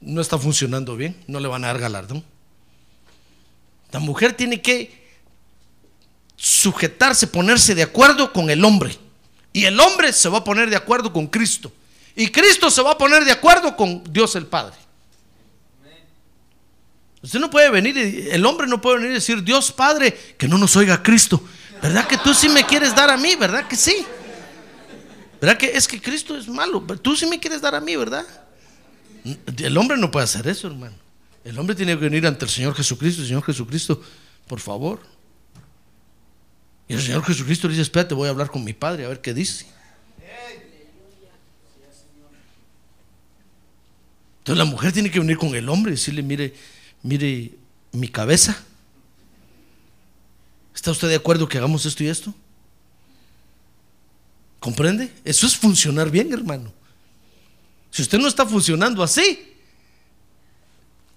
[0.00, 2.24] No está funcionando bien, no le van a dar galardón.
[3.92, 5.08] La mujer tiene que
[6.36, 8.98] sujetarse, ponerse de acuerdo con el hombre.
[9.52, 11.72] Y el hombre se va a poner de acuerdo con Cristo.
[12.14, 14.76] Y Cristo se va a poner de acuerdo con Dios el Padre.
[17.22, 17.96] Usted no puede venir,
[18.30, 21.42] el hombre no puede venir y decir, Dios Padre, que no nos oiga Cristo.
[21.82, 23.34] ¿Verdad que tú sí me quieres dar a mí?
[23.36, 24.06] ¿Verdad que sí?
[25.40, 26.80] ¿Verdad que es que Cristo es malo?
[27.00, 28.24] Tú sí me quieres dar a mí, ¿verdad?
[29.56, 30.96] El hombre no puede hacer eso, hermano.
[31.44, 33.22] El hombre tiene que venir ante el Señor Jesucristo.
[33.22, 34.02] Señor Jesucristo,
[34.46, 35.00] por favor.
[36.88, 39.20] Y el Señor Jesucristo le dice, espérate, voy a hablar con mi Padre a ver
[39.20, 39.66] qué dice.
[44.38, 46.54] Entonces la mujer tiene que venir con el hombre y decirle, mire,
[47.02, 47.52] mire
[47.92, 48.64] mi cabeza.
[50.74, 52.34] ¿Está usted de acuerdo que hagamos esto y esto?
[54.58, 55.12] ¿Comprende?
[55.24, 56.72] Eso es funcionar bien, hermano.
[57.90, 59.54] Si usted no está funcionando así,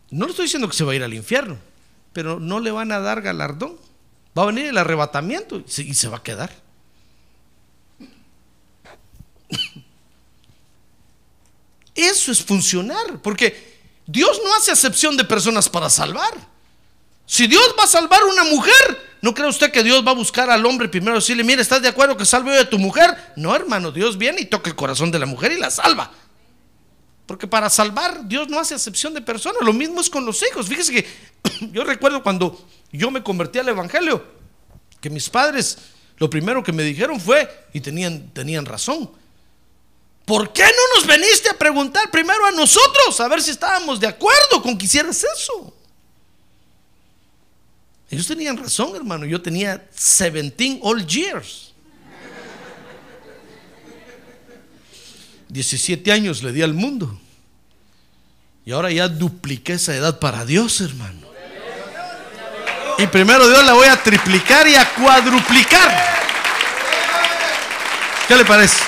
[0.10, 1.58] no le estoy diciendo que se va a ir al infierno,
[2.12, 3.78] pero no le van a dar galardón.
[4.38, 6.52] Va a venir el arrebatamiento y se va a quedar.
[11.94, 16.34] Eso es funcionar, porque Dios no hace acepción de personas para salvar.
[17.26, 20.50] Si Dios va a salvar una mujer, ¿no cree usted que Dios va a buscar
[20.50, 23.16] al hombre primero y decirle, mire, ¿estás de acuerdo que salve yo a tu mujer?
[23.36, 26.12] No, hermano, Dios viene y toca el corazón de la mujer y la salva.
[27.26, 29.62] Porque para salvar Dios no hace acepción de personas.
[29.62, 30.68] Lo mismo es con los hijos.
[30.68, 31.08] Fíjese que
[31.72, 34.26] yo recuerdo cuando yo me convertí al Evangelio,
[35.00, 35.78] que mis padres
[36.18, 39.10] lo primero que me dijeron fue, y tenían, tenían razón,
[40.26, 44.08] ¿por qué no nos veniste a preguntar primero a nosotros a ver si estábamos de
[44.08, 45.76] acuerdo con que hicieras eso?
[48.12, 49.26] Ellos tenían razón, hermano.
[49.26, 51.72] Yo tenía 17 old years.
[55.48, 57.20] 17 años le di al mundo.
[58.66, 61.21] Y ahora ya dupliqué esa edad para Dios, hermano.
[63.02, 65.92] Y primero Dios la voy a triplicar y a cuadruplicar.
[68.28, 68.84] ¿Qué le parece?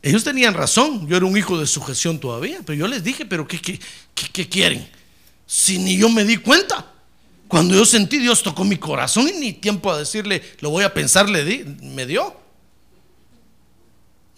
[0.00, 3.46] Ellos tenían razón, yo era un hijo de sujeción todavía, pero yo les dije, pero
[3.46, 4.88] ¿qué, qué, quieren?
[5.46, 6.92] Si ni yo me di cuenta.
[7.46, 10.94] Cuando yo sentí, Dios tocó mi corazón y ni tiempo a decirle, lo voy a
[10.94, 12.34] pensar, le di, me dio.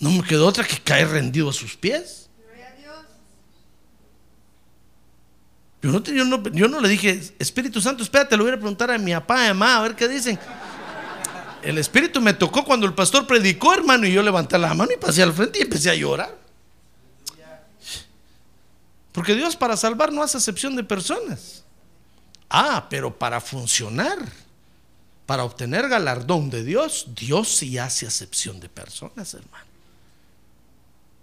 [0.01, 2.28] No me quedó otra que caer rendido a sus pies.
[5.81, 9.49] Yo no, le dije, Espíritu Santo, espérate, lo voy a preguntar a mi papá y
[9.49, 10.39] mamá, a ver qué dicen.
[11.63, 14.97] El Espíritu me tocó cuando el pastor predicó, hermano, y yo levanté la mano y
[14.97, 16.37] pasé al frente y empecé a llorar.
[19.13, 21.65] Porque Dios para salvar no hace excepción de personas.
[22.51, 24.17] Ah, pero para funcionar,
[25.27, 29.67] para obtener galardón de Dios, Dios sí hace excepción de personas, hermano.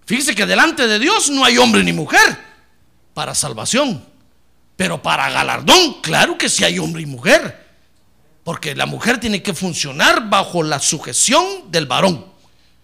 [0.05, 2.37] Fíjese que delante de Dios no hay hombre ni mujer
[3.13, 4.14] para salvación.
[4.75, 7.65] Pero para galardón, claro que sí hay hombre y mujer.
[8.43, 12.25] Porque la mujer tiene que funcionar bajo la sujeción del varón.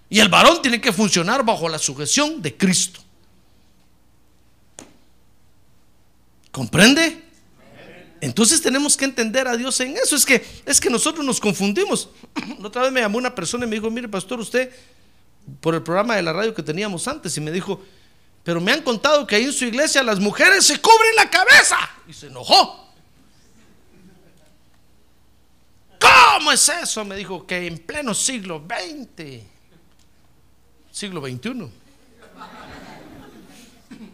[0.09, 3.01] Y el varón tiene que funcionar bajo la sujeción de Cristo.
[6.51, 7.23] ¿Comprende?
[8.19, 10.15] Entonces tenemos que entender a Dios en eso.
[10.15, 12.09] Es que, es que nosotros nos confundimos.
[12.63, 14.71] otra vez me llamó una persona y me dijo, mire pastor, usted,
[15.59, 17.81] por el programa de la radio que teníamos antes, y me dijo,
[18.43, 21.77] pero me han contado que ahí en su iglesia las mujeres se cubren la cabeza.
[22.07, 22.81] Y se enojó.
[25.99, 27.05] ¿Cómo es eso?
[27.05, 29.43] Me dijo que en pleno siglo XX,
[30.91, 31.69] siglo XXI,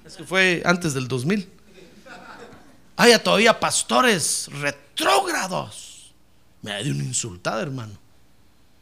[0.06, 1.50] es que fue antes del 2000,
[2.98, 6.13] haya todavía pastores retrógrados.
[6.62, 7.98] Me dio una insultada, hermano.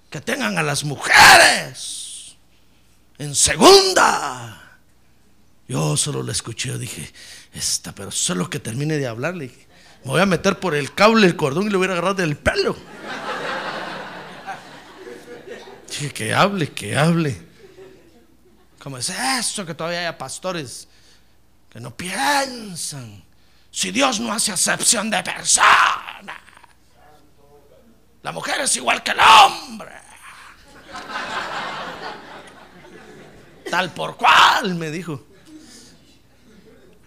[0.10, 2.36] Que tengan a las mujeres
[3.19, 4.64] en segunda.
[5.67, 7.12] Yo solo la escuché, dije,
[7.54, 9.51] esta, pero solo que termine de hablarle,
[10.04, 12.38] me voy a meter por el cable, el cordón y le voy a agarrar del
[12.38, 12.75] pelo.
[16.13, 17.41] que hable, que hable.
[18.80, 20.88] ¿Cómo es eso que todavía haya pastores
[21.71, 23.23] que no piensan?
[23.71, 26.39] Si Dios no hace excepción de persona,
[28.21, 29.91] la mujer es igual que el hombre.
[33.69, 35.25] Tal por cual, me dijo.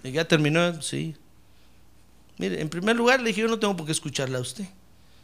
[0.04, 1.14] Y ya terminó, sí.
[2.38, 4.66] Mire, en primer lugar le dije, yo no tengo por qué escucharla a usted.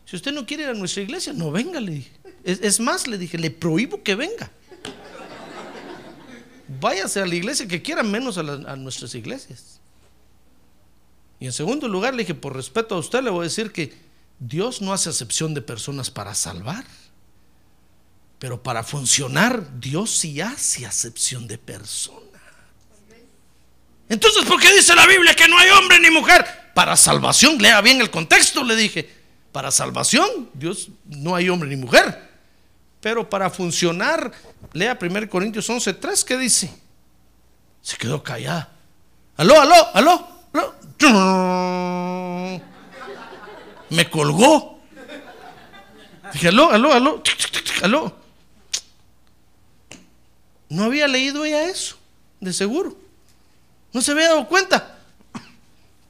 [0.04, 2.10] Si usted no quiere ir a nuestra iglesia, no venga, le dije.
[2.44, 4.50] Es, más, le dije, le prohíbo que venga.
[6.80, 9.80] Váyase a la iglesia que quiera, menos a, a nuestras iglesias.
[11.40, 13.94] Y en segundo lugar, le dije, por respeto a usted, le voy a decir que
[14.38, 16.84] Dios no hace excepción de personas para salvar.
[18.38, 22.33] Pero para funcionar, Dios sí hace excepción de personas.
[24.08, 26.44] Entonces, ¿por qué dice la Biblia que no hay hombre ni mujer?
[26.74, 29.08] Para salvación, lea bien el contexto, le dije.
[29.52, 32.30] Para salvación, Dios no hay hombre ni mujer.
[33.00, 34.32] Pero para funcionar,
[34.72, 36.74] lea 1 Corintios 11, 3, ¿qué dice?
[37.80, 38.72] Se quedó callada.
[39.36, 40.74] Aló, aló, aló, aló.
[43.90, 44.80] Me colgó.
[46.32, 47.22] Dije, aló, aló, aló,
[47.82, 48.16] aló.
[50.68, 51.96] No había leído ella eso,
[52.40, 53.03] de seguro.
[53.94, 54.98] No se había dado cuenta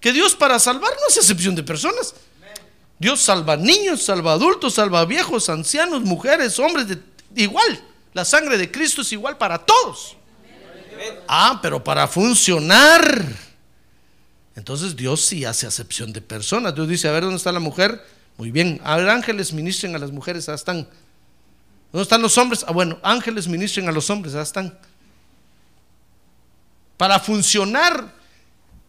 [0.01, 2.15] que Dios para salvar no es excepción de personas.
[2.99, 6.99] Dios salva niños, salva adultos, salva viejos, ancianos, mujeres, hombres, de,
[7.37, 7.85] igual.
[8.15, 10.17] La sangre de Cristo es igual para todos.
[11.29, 13.23] Ah, pero para funcionar.
[14.57, 16.75] Entonces Dios sí hace acepción de personas.
[16.75, 18.03] Dios dice, a ver, ¿dónde está la mujer?
[18.39, 20.89] Muy bien, a ver, ángeles ministren a las mujeres, ahí están.
[21.93, 22.65] ¿Dónde están los hombres?
[22.67, 24.79] Ah, bueno, ángeles ministren a los hombres, ahí están.
[26.97, 28.13] Para funcionar,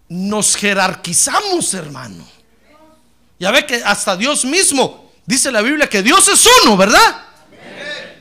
[0.09, 2.25] nos jerarquizamos, hermano.
[3.39, 7.23] Ya ve que hasta Dios mismo dice la Biblia que Dios es uno, ¿verdad?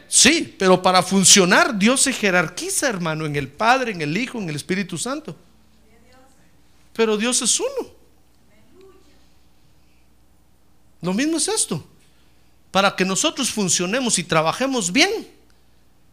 [0.09, 4.49] Sí, pero para funcionar Dios se jerarquiza, hermano, en el Padre, en el Hijo, en
[4.49, 5.37] el Espíritu Santo.
[6.93, 7.91] Pero Dios es uno.
[11.03, 11.85] Lo mismo es esto.
[12.71, 15.29] Para que nosotros funcionemos y trabajemos bien,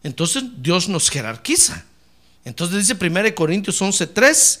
[0.02, 1.84] entonces Dios nos jerarquiza.
[2.44, 4.60] Entonces dice 1 Corintios 11:3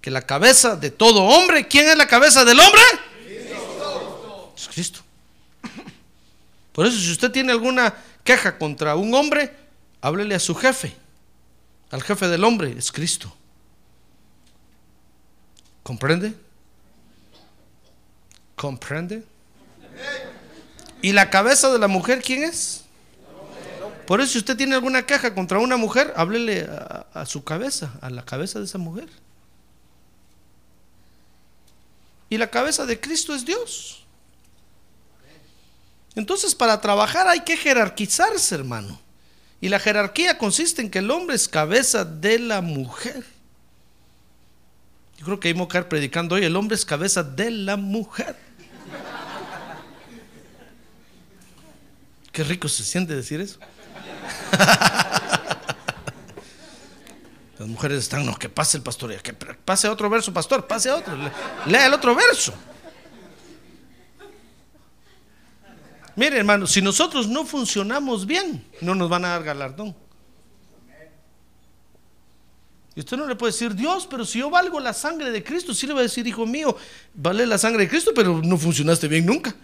[0.00, 2.82] que la cabeza de todo hombre, ¿quién es la cabeza del hombre?
[4.72, 5.00] Cristo.
[6.72, 7.94] Por eso si usted tiene alguna
[8.24, 9.54] queja contra un hombre,
[10.00, 10.94] háblele a su jefe.
[11.90, 13.34] Al jefe del hombre es Cristo.
[15.82, 16.34] ¿Comprende?
[18.56, 19.22] ¿Comprende?
[21.02, 22.83] ¿Y la cabeza de la mujer quién es?
[24.06, 26.68] Por eso si usted tiene alguna queja contra una mujer, háblele
[27.12, 29.08] a, su cabeza, a la cabeza de esa mujer.
[32.28, 34.04] Y la cabeza de Cristo es Dios.
[36.14, 39.00] Entonces, para trabajar hay que jerarquizarse, hermano.
[39.60, 43.24] Y la jerarquía consiste en que el hombre es cabeza de la mujer.
[45.18, 48.36] Yo creo que hay estar predicando hoy, el hombre es cabeza de la mujer.
[52.30, 53.58] Qué rico se siente decir eso.
[57.58, 61.16] Las mujeres están, no, que pase el pastor, que pase otro verso, pastor, pase otro,
[61.66, 62.52] lea el otro verso.
[66.16, 69.96] Mire, hermano, si nosotros no funcionamos bien, no nos van a dar galardón.
[72.96, 75.74] Y usted no le puede decir, Dios, pero si yo valgo la sangre de Cristo,
[75.74, 76.76] sí le va a decir, hijo mío,
[77.12, 79.54] vale la sangre de Cristo, pero no funcionaste bien nunca.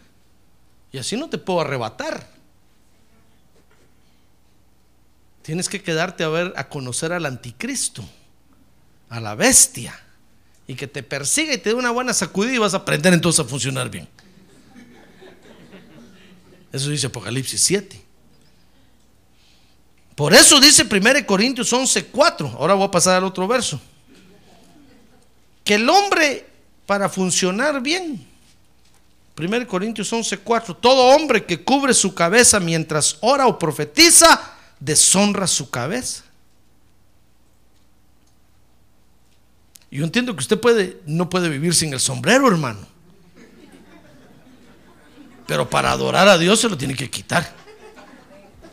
[0.91, 2.40] Y así no te puedo arrebatar.
[5.43, 8.05] Tienes que quedarte a ver, a conocer al anticristo,
[9.09, 9.99] a la bestia,
[10.67, 13.45] y que te persiga y te dé una buena sacudida y vas a aprender entonces
[13.45, 14.09] a funcionar bien.
[16.73, 18.01] Eso dice Apocalipsis 7.
[20.15, 22.57] Por eso dice 1 Corintios 11, 4.
[22.59, 23.81] Ahora voy a pasar al otro verso.
[25.65, 26.47] Que el hombre,
[26.87, 28.25] para funcionar bien,
[29.37, 35.47] 1 Corintios 11, 4, todo hombre que cubre su cabeza mientras ora o profetiza, deshonra
[35.47, 36.25] su cabeza.
[39.91, 42.87] Yo entiendo que usted puede, no puede vivir sin el sombrero, hermano.
[45.47, 47.53] Pero para adorar a Dios se lo tiene que quitar.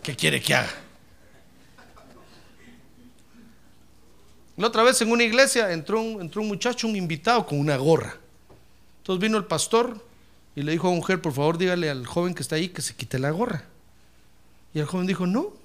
[0.03, 0.71] ¿Qué quiere que haga?
[4.57, 7.77] La otra vez en una iglesia entró un, entró un muchacho, un invitado con una
[7.77, 8.17] gorra.
[8.99, 10.03] Entonces vino el pastor
[10.55, 12.81] y le dijo a la mujer, por favor dígale al joven que está ahí que
[12.81, 13.63] se quite la gorra.
[14.73, 15.56] Y el joven dijo, no.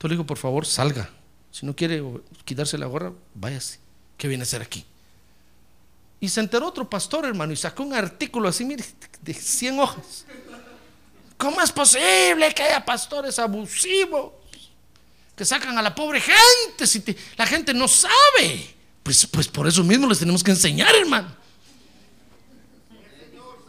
[0.00, 1.10] Entonces le dijo, por favor, salga.
[1.52, 2.02] Si no quiere
[2.46, 3.78] quitarse la gorra, váyase.
[4.16, 4.82] ¿Qué viene a hacer aquí?
[6.18, 8.82] Y se enteró otro pastor, hermano, y sacó un artículo así, mire,
[9.20, 10.24] de 100 hojas.
[11.36, 14.32] ¿Cómo es posible que haya pastores abusivos
[15.36, 17.04] que sacan a la pobre gente si
[17.36, 18.74] la gente no sabe?
[19.02, 21.30] Pues, pues por eso mismo les tenemos que enseñar, hermano.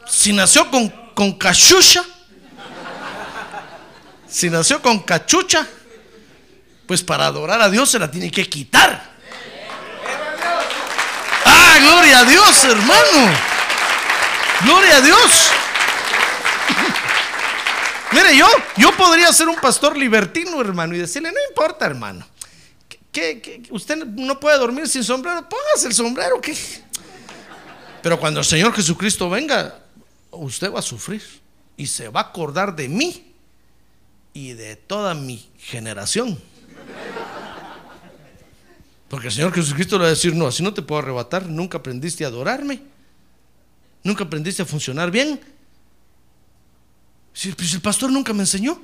[0.08, 2.06] Si nació con, con cachucha,
[4.30, 5.68] si nació con cachucha,
[6.92, 9.02] pues para adorar a Dios se la tiene que quitar.
[11.46, 13.34] ¡Ah, gloria a Dios, hermano!
[14.66, 15.52] ¡Gloria a Dios!
[18.12, 22.28] Mire, yo, yo podría ser un pastor libertino, hermano, y decirle, no importa, hermano.
[23.10, 26.42] Que, usted no puede dormir sin sombrero, póngase el sombrero.
[26.42, 26.58] ¿qué?
[28.04, 29.80] Pero cuando el Señor Jesucristo venga,
[30.32, 31.24] usted va a sufrir
[31.78, 33.34] y se va a acordar de mí
[34.34, 36.51] y de toda mi generación.
[39.12, 41.80] Porque el Señor Jesucristo le va a decir, no, así no te puedo arrebatar, nunca
[41.80, 42.82] aprendiste a adorarme,
[44.06, 45.38] nunca aprendiste a funcionar bien,
[47.34, 48.82] si pues el pastor nunca me enseñó.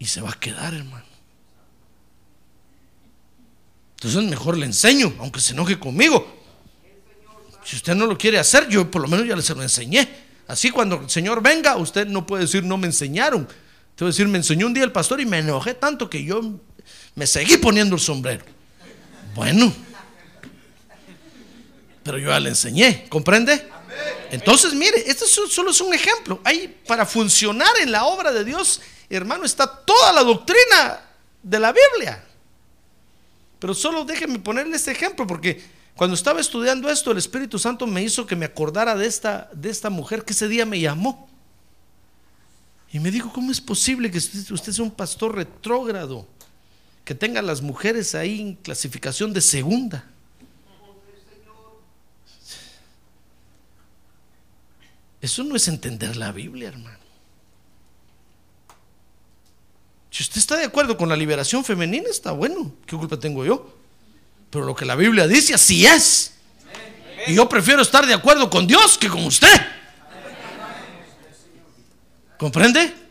[0.00, 1.04] Y se va a quedar, hermano.
[3.94, 6.26] Entonces mejor le enseño, aunque se enoje conmigo.
[7.64, 10.08] Si usted no lo quiere hacer, yo por lo menos ya se lo enseñé.
[10.48, 13.46] Así cuando el Señor venga, usted no puede decir no me enseñaron.
[13.94, 16.58] Te voy decir, me enseñó un día el pastor y me enojé tanto que yo
[17.16, 18.44] me seguí poniendo el sombrero.
[19.34, 19.72] Bueno,
[22.04, 23.68] pero yo ya le enseñé, ¿comprende?
[24.30, 26.40] Entonces, mire, esto solo es un ejemplo.
[26.44, 31.00] Hay, para funcionar en la obra de Dios, hermano, está toda la doctrina
[31.42, 32.22] de la Biblia.
[33.58, 35.62] Pero solo déjeme ponerle este ejemplo, porque
[35.96, 39.70] cuando estaba estudiando esto, el Espíritu Santo me hizo que me acordara de esta, de
[39.70, 41.28] esta mujer que ese día me llamó.
[42.92, 46.28] Y me dijo, ¿cómo es posible que usted, usted sea un pastor retrógrado?
[47.06, 50.04] Que tenga las mujeres ahí en clasificación de segunda.
[55.20, 56.98] Eso no es entender la Biblia, hermano.
[60.10, 62.74] Si usted está de acuerdo con la liberación femenina, está bueno.
[62.84, 63.72] ¿Qué culpa tengo yo?
[64.50, 66.32] Pero lo que la Biblia dice, así es.
[67.28, 69.60] Y yo prefiero estar de acuerdo con Dios que con usted.
[72.36, 73.05] ¿Comprende?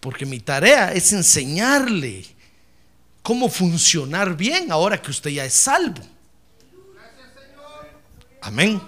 [0.00, 2.26] Porque mi tarea es enseñarle
[3.22, 6.02] cómo funcionar bien ahora que usted ya es salvo.
[8.40, 8.80] Amén.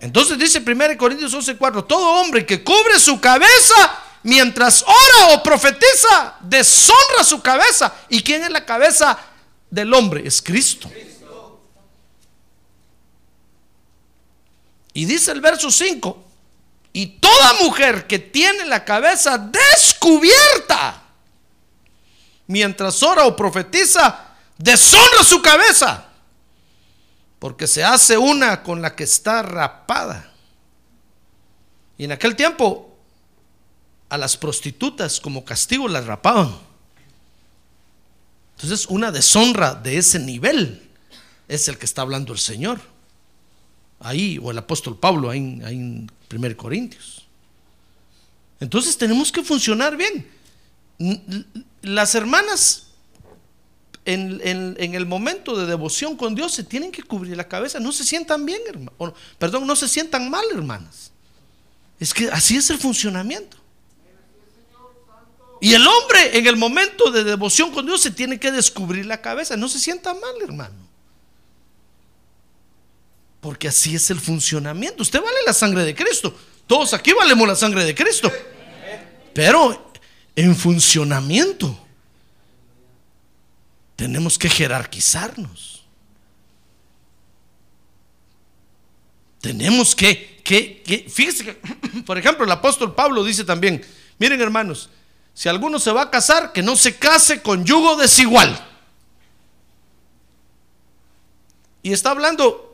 [0.00, 6.36] Entonces dice 1 Corintios 11:4, todo hombre que cubre su cabeza mientras ora o profetiza,
[6.40, 7.94] deshonra su cabeza.
[8.08, 9.18] ¿Y quién es la cabeza
[9.70, 10.26] del hombre?
[10.26, 10.90] Es Cristo.
[14.92, 16.23] Y dice el verso 5,
[16.96, 21.02] y toda mujer que tiene la cabeza descubierta,
[22.46, 26.06] mientras ora o profetiza, deshonra su cabeza,
[27.40, 30.32] porque se hace una con la que está rapada.
[31.98, 32.96] Y en aquel tiempo
[34.08, 36.56] a las prostitutas como castigo las rapaban.
[38.54, 40.88] Entonces una deshonra de ese nivel
[41.48, 42.80] es el que está hablando el Señor.
[43.98, 47.26] Ahí, o el apóstol Pablo, ahí, en 1 Corintios.
[48.60, 50.26] Entonces tenemos que funcionar bien.
[51.82, 52.84] Las hermanas
[54.04, 57.80] en, el momento de devoción con Dios se tienen que cubrir la cabeza.
[57.80, 59.14] No se sientan bien, hermano.
[59.38, 61.10] Perdón, no se sientan mal, hermanas.
[61.98, 63.56] Es que así es el funcionamiento.
[65.60, 69.22] Y el hombre en el momento de devoción con Dios se tiene que descubrir la
[69.22, 69.56] cabeza.
[69.56, 70.83] No se sienta mal, hermano.
[73.44, 75.02] Porque así es el funcionamiento.
[75.02, 76.34] Usted vale la sangre de Cristo.
[76.66, 78.32] Todos aquí valemos la sangre de Cristo.
[79.34, 79.92] Pero
[80.34, 81.78] en funcionamiento
[83.96, 85.84] tenemos que jerarquizarnos.
[89.42, 91.52] Tenemos que, que, que, fíjese que,
[92.06, 93.84] por ejemplo, el apóstol Pablo dice también,
[94.18, 94.88] miren hermanos,
[95.34, 98.58] si alguno se va a casar, que no se case con yugo desigual.
[101.82, 102.70] Y está hablando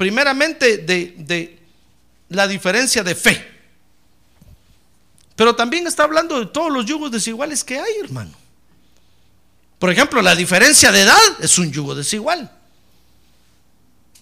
[0.00, 1.58] primeramente de,
[2.30, 3.46] la diferencia de fe.
[5.36, 8.32] Pero también está hablando de todos los yugos desiguales que hay, hermano.
[9.78, 12.50] Por ejemplo, la diferencia de edad es un yugo desigual.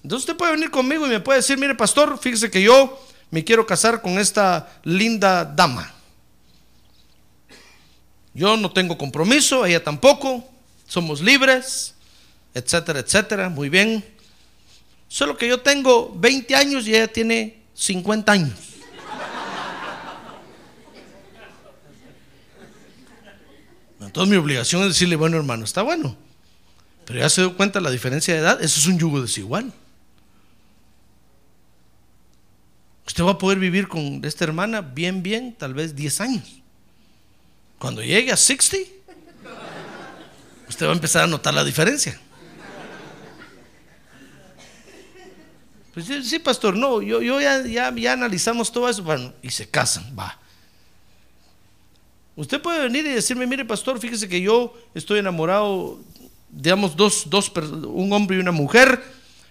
[0.03, 3.01] Entonces usted puede venir conmigo y me puede decir, mire pastor, fíjese que yo
[3.31, 5.95] me quiero casar con esta linda dama.
[8.35, 10.45] Yo no tengo compromiso, ella tampoco,
[10.89, 11.95] somos libres,
[12.53, 14.18] etcétera, etcétera, muy bien.
[15.09, 18.59] Solo que yo tengo 20 años y ella tiene 50 años.
[24.01, 26.17] Entonces mi obligación es decirle, bueno hermano, está bueno.
[27.05, 29.73] Pero ya se dio cuenta la diferencia de edad, eso es un yugo desigual.
[33.07, 36.61] Usted va a poder vivir con esta hermana bien, bien, tal vez 10 años.
[37.79, 38.91] Cuando llegue a 60,
[40.69, 42.21] usted va a empezar a notar la diferencia.
[46.07, 50.39] Pues sí, pastor, no, yo, ya, ya, analizamos todo eso, bueno, y se casan, va.
[52.37, 55.99] Usted puede venir y decirme, mire, pastor, fíjese que yo estoy enamorado,
[56.51, 57.51] digamos, dos, dos
[57.85, 59.03] un hombre y una mujer,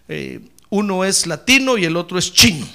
[0.07, 0.39] eh,
[0.69, 2.65] uno es latino y el otro es chino.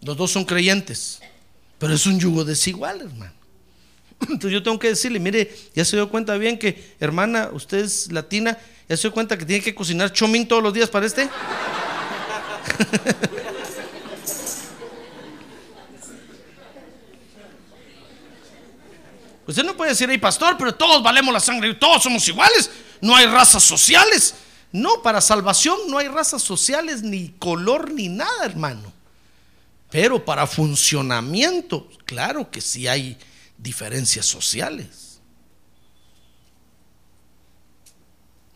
[0.00, 1.20] Los dos son creyentes,
[1.78, 3.43] pero es un yugo desigual, hermano.
[4.28, 8.10] Entonces yo tengo que decirle, mire, ya se dio cuenta bien que, hermana, usted es
[8.12, 8.56] latina,
[8.88, 11.28] ya se dio cuenta que tiene que cocinar chomín todos los días para este.
[19.46, 22.70] Usted no puede decir, hey pastor, pero todos valemos la sangre, todos somos iguales,
[23.00, 24.34] no hay razas sociales.
[24.72, 28.92] No, para salvación no hay razas sociales, ni color, ni nada, hermano.
[29.90, 33.16] Pero para funcionamiento, claro que sí hay
[33.58, 35.20] diferencias sociales.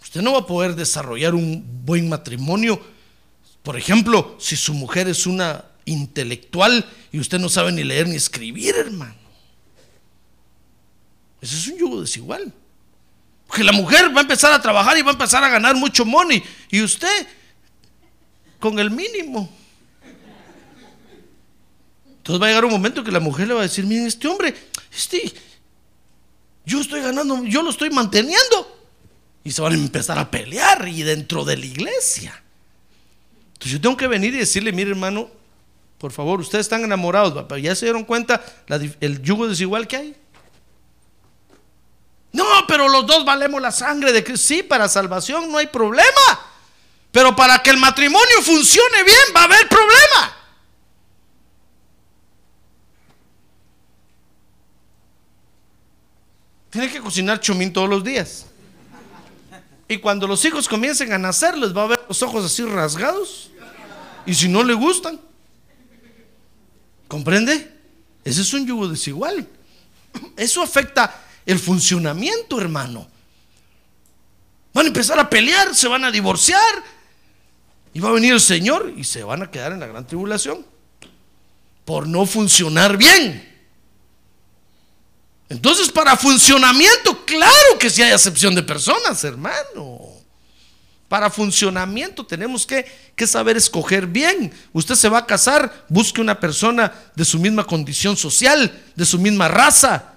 [0.03, 2.81] Usted no va a poder desarrollar un buen matrimonio,
[3.63, 8.17] por ejemplo, si su mujer es una intelectual y usted no sabe ni leer ni
[8.17, 9.15] escribir, hermano.
[11.41, 12.53] Ese es un yugo desigual.
[13.47, 16.05] Porque la mujer va a empezar a trabajar y va a empezar a ganar mucho
[16.05, 16.43] money.
[16.71, 17.27] Y usted,
[18.59, 19.51] con el mínimo.
[22.19, 24.29] Entonces va a llegar un momento que la mujer le va a decir, miren, este
[24.29, 24.55] hombre,
[24.99, 25.33] este,
[26.65, 28.77] yo estoy ganando, yo lo estoy manteniendo.
[29.45, 32.43] Y se van a empezar a pelear y dentro de la iglesia.
[33.53, 35.31] Entonces yo tengo que venir y decirle, mire hermano,
[35.99, 38.45] por favor, ustedes están enamorados, ya se dieron cuenta
[39.01, 40.17] el yugo desigual que hay.
[42.33, 44.47] No, pero los dos valemos la sangre de Cristo.
[44.47, 46.49] Sí, para salvación no hay problema.
[47.11, 50.37] Pero para que el matrimonio funcione bien va a haber problema.
[56.71, 58.47] Tiene que cocinar chumín todos los días.
[59.89, 63.51] Y cuando los hijos comiencen a nacer, les va a ver los ojos así rasgados.
[64.27, 65.19] Y si no le gustan,
[67.09, 67.75] ¿comprende?
[68.23, 69.49] Ese es un yugo desigual.
[70.37, 73.09] Eso afecta el funcionamiento, hermano.
[74.75, 76.61] Van a empezar a pelear, se van a divorciar.
[77.95, 80.67] Y va a venir el Señor y se van a quedar en la gran tribulación.
[81.87, 83.58] Por no funcionar bien.
[85.49, 90.19] Entonces, para funcionamiento, claro que sí hay acepción de personas, hermano.
[91.09, 92.87] Para funcionamiento tenemos que,
[93.27, 94.53] saber escoger bien.
[94.73, 99.19] Usted se va a casar, busque una persona de su misma condición social, de su
[99.19, 100.13] misma raza.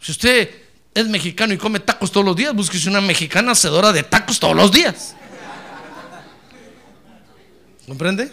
[0.00, 0.48] Si usted
[0.94, 4.54] es mexicano y come tacos todos los días, búsquese una mexicana hacedora de tacos todos
[4.54, 5.16] los días.
[7.84, 8.32] ¿Comprende?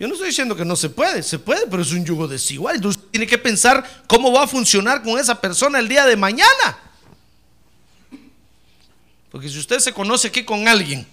[0.00, 2.76] Yo no estoy diciendo que no se puede, se puede, pero es un yugo desigual.
[2.76, 6.78] Entonces tiene que pensar cómo va a funcionar con esa persona el día de mañana.
[9.30, 11.06] Porque si usted se conoce aquí con alguien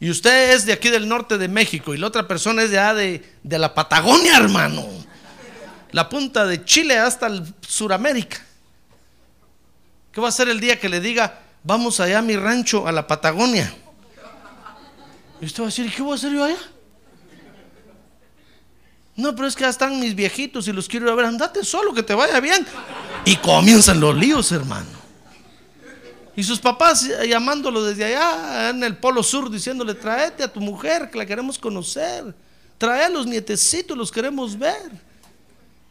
[0.00, 2.80] y usted es de aquí del norte de México y la otra persona es de
[2.80, 3.22] allá de,
[3.56, 4.84] la Patagonia, hermano,
[5.92, 8.44] la punta de Chile hasta el Suramérica,
[10.10, 12.90] ¿qué va a hacer el día que le diga, vamos allá a mi rancho, a
[12.90, 13.72] la Patagonia?
[15.40, 16.58] Y usted va a decir, ¿y qué voy a hacer yo allá?
[19.18, 21.26] No, pero es que ya están mis viejitos y los quiero ir a ver.
[21.26, 22.64] Andate solo, que te vaya bien.
[23.24, 24.86] Y comienzan los líos, hermano.
[26.36, 31.10] Y sus papás llamándolo desde allá en el polo sur, diciéndole: tráete a tu mujer,
[31.10, 32.32] que la queremos conocer.
[32.78, 34.92] Trae a los nietecitos, los queremos ver.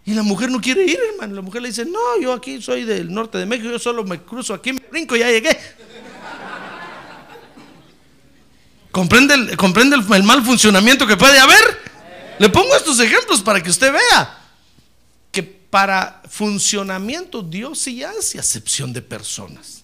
[0.05, 1.36] Y la mujer no quiere ir, hermano.
[1.36, 4.21] La mujer le dice: No, yo aquí soy del norte de México, yo solo me
[4.21, 5.59] cruzo aquí, me brinco ya llegué.
[8.89, 11.97] ¿Comprende, el, comprende el mal funcionamiento que puede haber?
[12.39, 14.38] Le pongo estos ejemplos para que usted vea
[15.31, 19.83] que para funcionamiento Dios sí hace acepción de personas.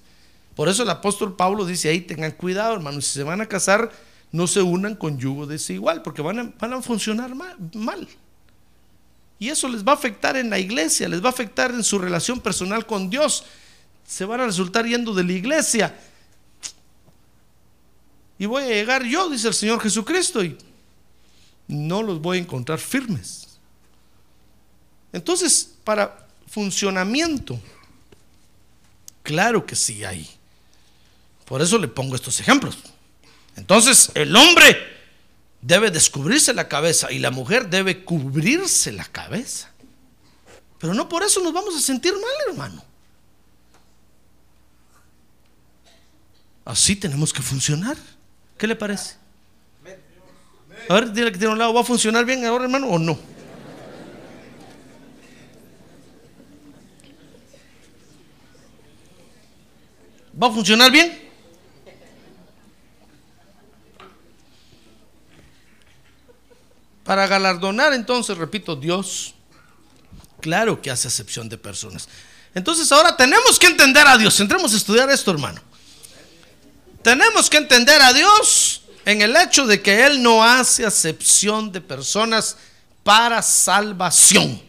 [0.56, 3.92] Por eso el apóstol Pablo dice ahí, tengan cuidado hermanos, si se van a casar,
[4.32, 8.08] no se unan con yugo desigual, porque van a, van a funcionar mal, mal.
[9.40, 11.98] Y eso les va a afectar en la iglesia, les va a afectar en su
[11.98, 13.46] relación personal con Dios.
[14.08, 15.96] Se van a resultar yendo de la iglesia.
[18.38, 20.58] Y voy a llegar yo, dice el Señor Jesucristo, y
[21.68, 23.48] no los voy a encontrar firmes.
[25.12, 27.60] Entonces, para funcionamiento,
[29.22, 30.30] claro que sí hay.
[31.46, 32.78] Por eso le pongo estos ejemplos.
[33.56, 34.78] Entonces, el hombre
[35.62, 39.72] debe descubrirse la cabeza y la mujer debe cubrirse la cabeza.
[40.80, 42.84] Pero no por eso nos vamos a sentir mal, hermano.
[46.66, 47.98] Así tenemos que funcionar.
[48.58, 49.16] ¿Qué le parece?
[50.90, 53.18] A ver, dile que tiene un lado, ¿va a funcionar bien ahora, hermano, o no?
[60.42, 61.22] ¿Va a funcionar bien?
[67.04, 69.36] Para galardonar, entonces, repito, Dios,
[70.42, 72.08] claro que hace acepción de personas.
[72.56, 74.40] Entonces ahora tenemos que entender a Dios.
[74.40, 75.62] Entremos a estudiar esto, hermano.
[77.02, 81.82] Tenemos que entender a Dios en el hecho de que Él no hace acepción de
[81.82, 82.58] personas
[83.04, 84.62] para salvación.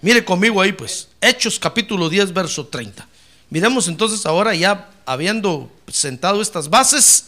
[0.00, 3.06] Mire conmigo ahí pues, Hechos capítulo 10, verso 30.
[3.50, 7.26] Miremos entonces ahora ya habiendo sentado estas bases,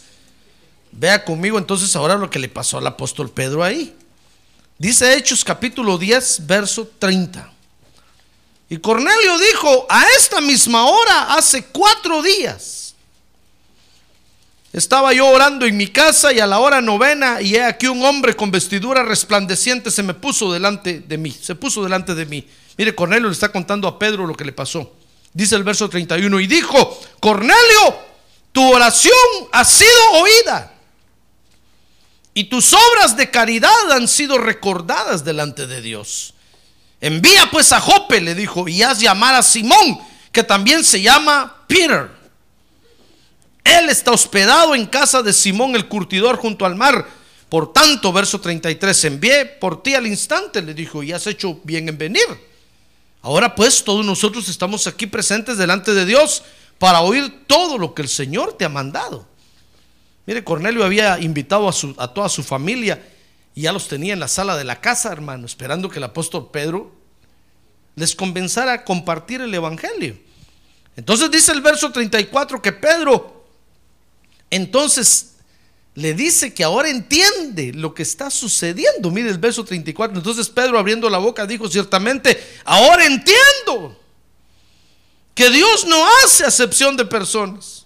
[0.91, 3.95] vea conmigo entonces ahora lo que le pasó al apóstol Pedro ahí.
[4.77, 7.51] Dice Hechos capítulo 10, verso 30.
[8.69, 12.90] Y Cornelio dijo, a esta misma hora, hace cuatro días,
[14.73, 18.05] estaba yo orando en mi casa y a la hora novena y he aquí un
[18.05, 22.47] hombre con vestidura resplandeciente se me puso delante de mí, se puso delante de mí.
[22.77, 24.93] Mire, Cornelio le está contando a Pedro lo que le pasó.
[25.33, 27.99] Dice el verso 31 y dijo, Cornelio,
[28.53, 29.13] tu oración
[29.51, 30.73] ha sido oída
[32.33, 36.33] y tus obras de caridad han sido recordadas delante de Dios.
[37.01, 39.99] Envía pues a Jope, le dijo, y haz llamar a Simón,
[40.31, 42.20] que también se llama Peter
[43.63, 47.07] él está hospedado en casa de Simón el curtidor junto al mar.
[47.49, 51.89] Por tanto, verso 33, envié por ti al instante, le dijo, y has hecho bien
[51.89, 52.25] en venir.
[53.21, 56.43] Ahora pues todos nosotros estamos aquí presentes delante de Dios
[56.79, 59.27] para oír todo lo que el Señor te ha mandado.
[60.25, 63.03] Mire, Cornelio había invitado a, toda su familia
[63.53, 66.49] y ya los tenía en la sala de la casa, hermano, esperando que el apóstol
[66.51, 66.91] Pedro
[67.95, 70.17] les convenzara a compartir el Evangelio.
[70.95, 73.40] Entonces dice el verso 34 que Pedro
[74.51, 75.31] entonces
[75.95, 79.11] le dice que ahora entiende lo que está sucediendo.
[79.11, 80.17] Mire el verso 34.
[80.17, 83.99] Entonces Pedro abriendo la boca dijo ciertamente, ahora entiendo
[85.33, 87.85] que Dios no hace acepción de personas,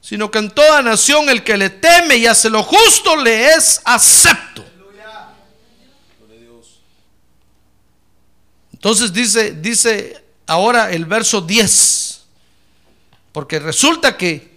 [0.00, 3.80] sino que en toda nación el que le teme y hace lo justo le es
[3.84, 4.64] acepto.
[8.72, 12.20] Entonces dice, dice ahora el verso 10,
[13.32, 14.55] porque resulta que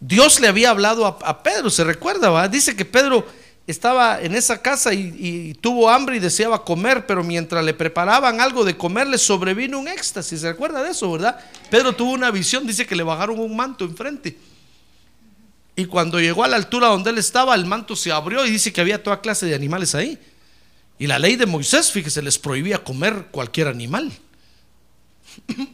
[0.00, 3.26] Dios le había hablado a, Pedro, se recuerda, dice que Pedro
[3.66, 8.64] estaba en esa casa y, tuvo hambre y deseaba comer, pero mientras le preparaban algo
[8.64, 11.38] de comer le sobrevino un éxtasis, ¿se recuerda de eso, verdad?
[11.70, 14.38] Pedro tuvo una visión, dice que le bajaron un manto enfrente.
[15.76, 18.72] Y cuando llegó a la altura donde él estaba, el manto se abrió y dice
[18.72, 20.18] que había toda clase de animales ahí.
[20.98, 24.12] Y la ley de Moisés, fíjese, les prohibía comer cualquier animal.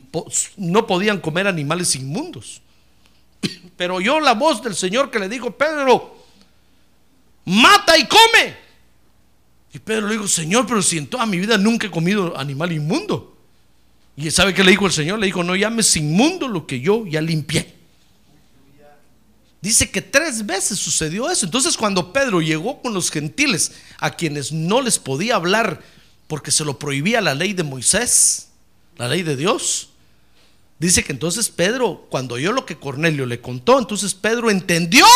[0.57, 2.63] No podían comer animales inmundos.
[3.77, 6.17] Pero oyó la voz del Señor que le dijo, Pedro,
[7.45, 8.57] mata y come.
[9.73, 12.71] Y Pedro le dijo, Señor, pero si en toda mi vida nunca he comido animal
[12.71, 13.37] inmundo.
[14.17, 15.19] Y ¿sabe qué le dijo el Señor?
[15.19, 17.75] Le dijo, no llames inmundo lo que yo ya limpié.
[19.61, 21.47] Dice que tres veces sucedió eso.
[21.47, 25.83] Entonces cuando Pedro llegó con los gentiles, a quienes no les podía hablar
[26.29, 28.51] porque se lo prohibía la ley de Moisés,
[28.97, 29.89] la ley de Dios,
[30.79, 35.07] dice que entonces Pedro, cuando oyó lo que Cornelio le contó, entonces Pedro entendió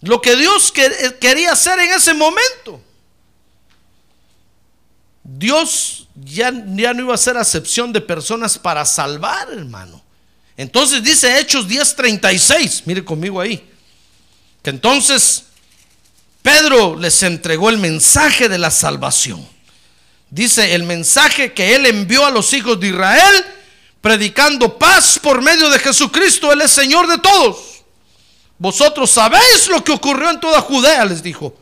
[0.00, 0.72] lo que Dios
[1.20, 2.80] quería hacer en ese momento.
[5.24, 10.02] Dios ya, ya no iba a hacer acepción de personas para salvar, hermano.
[10.56, 13.68] Entonces dice Hechos 10:36, mire conmigo ahí,
[14.62, 15.44] que entonces
[16.42, 19.48] Pedro les entregó el mensaje de la salvación.
[20.32, 23.44] Dice el mensaje que él envió a los hijos de Israel,
[24.00, 27.82] predicando paz por medio de Jesucristo, Él es Señor de todos.
[28.56, 31.54] Vosotros sabéis lo que ocurrió en toda Judea, les dijo,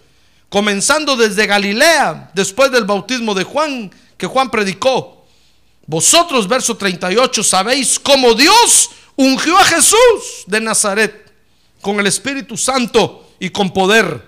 [0.49, 5.27] comenzando desde Galilea, después del bautismo de Juan, que Juan predicó
[5.85, 11.33] vosotros, verso 38, sabéis cómo Dios ungió a Jesús de Nazaret
[11.81, 14.25] con el Espíritu Santo y con poder,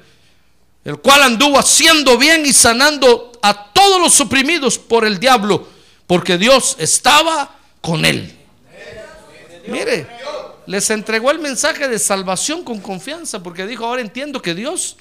[0.84, 5.68] el cual anduvo haciendo bien y sanando a todos los oprimidos por el diablo,
[6.06, 8.38] porque Dios estaba con él.
[9.66, 10.06] Mire,
[10.66, 14.96] les entregó el mensaje de salvación con confianza, porque dijo, ahora entiendo que Dios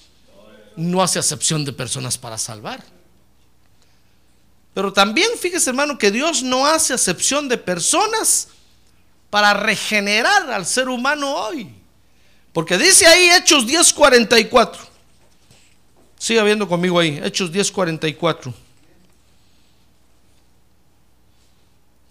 [0.75, 2.83] no hace acepción de personas para salvar.
[4.73, 8.47] Pero también fíjese hermano que Dios no hace acepción de personas
[9.29, 11.69] para regenerar al ser humano hoy.
[12.53, 14.90] Porque dice ahí Hechos 10:44.
[16.21, 18.53] Siga viendo conmigo ahí, Hechos 10:44.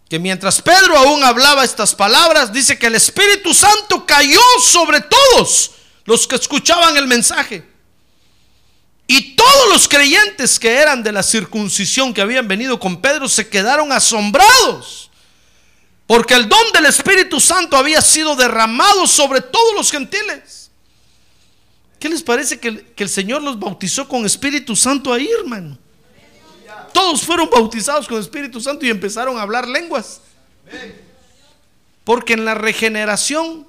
[0.09, 5.71] Que mientras Pedro aún hablaba estas palabras, dice que el Espíritu Santo cayó sobre todos
[6.07, 7.65] los que escuchaban el mensaje.
[9.07, 13.49] Y todos los creyentes que eran de la circuncisión que habían venido con Pedro se
[13.49, 15.09] quedaron asombrados.
[16.09, 20.60] Porque el don del Espíritu Santo había sido derramado sobre todos los gentiles.
[22.01, 25.79] ¿Qué les parece que el, Señor los bautizó con Espíritu Santo ahí, hermano?
[26.93, 30.21] Todos fueron bautizados con Espíritu Santo y empezaron a hablar lenguas.
[32.03, 33.67] Porque en la regeneración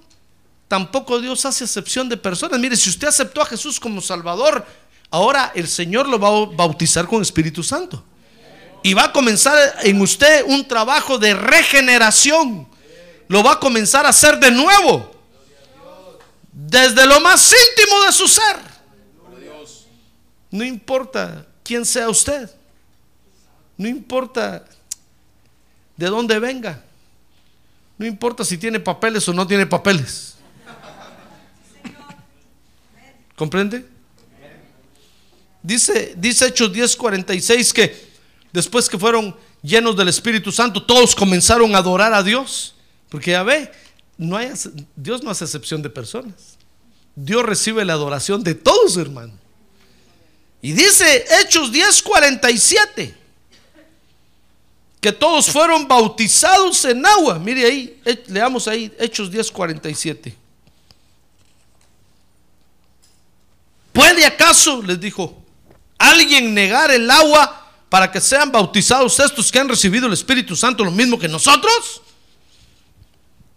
[0.67, 2.59] tampoco Dios hace excepción de personas.
[2.59, 4.65] Mire, si usted aceptó a Jesús como Salvador,
[5.11, 8.01] Ahora el Señor lo va a bautizar con Espíritu Santo.
[8.81, 12.67] Y va a comenzar en usted un trabajo de regeneración.
[13.27, 15.10] Lo va a comenzar a hacer de nuevo.
[16.51, 18.57] Desde lo más íntimo de su ser.
[20.49, 22.49] No importa quién sea usted.
[23.77, 24.65] No importa
[25.95, 26.83] de dónde venga.
[27.97, 30.35] No importa si tiene papeles o no tiene papeles.
[33.35, 33.87] ¿Comprende?
[35.63, 38.11] Dice, dice Hechos 10:46 que
[38.51, 42.75] después que fueron llenos del Espíritu Santo, todos comenzaron a adorar a Dios.
[43.09, 43.71] Porque ya ve,
[44.21, 44.37] no
[44.95, 46.55] Dios no hace excepción de personas.
[47.15, 49.33] Dios recibe la adoración de todos, hermano.
[50.61, 53.15] Y dice Hechos 10:47
[55.01, 57.39] que todos fueron bautizados en agua.
[57.39, 60.35] Mire ahí, leamos ahí Hechos 10:47.
[63.91, 65.43] ¿Puede acaso, les dijo,
[65.97, 70.85] alguien negar el agua para que sean bautizados estos que han recibido el Espíritu Santo
[70.85, 72.03] lo mismo que nosotros?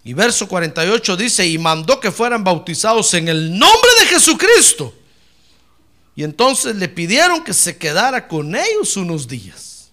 [0.04, 4.94] Y verso 48 dice, y mandó que fueran bautizados en el nombre de Jesucristo.
[6.14, 9.90] Y entonces le pidieron que se quedara con ellos unos días.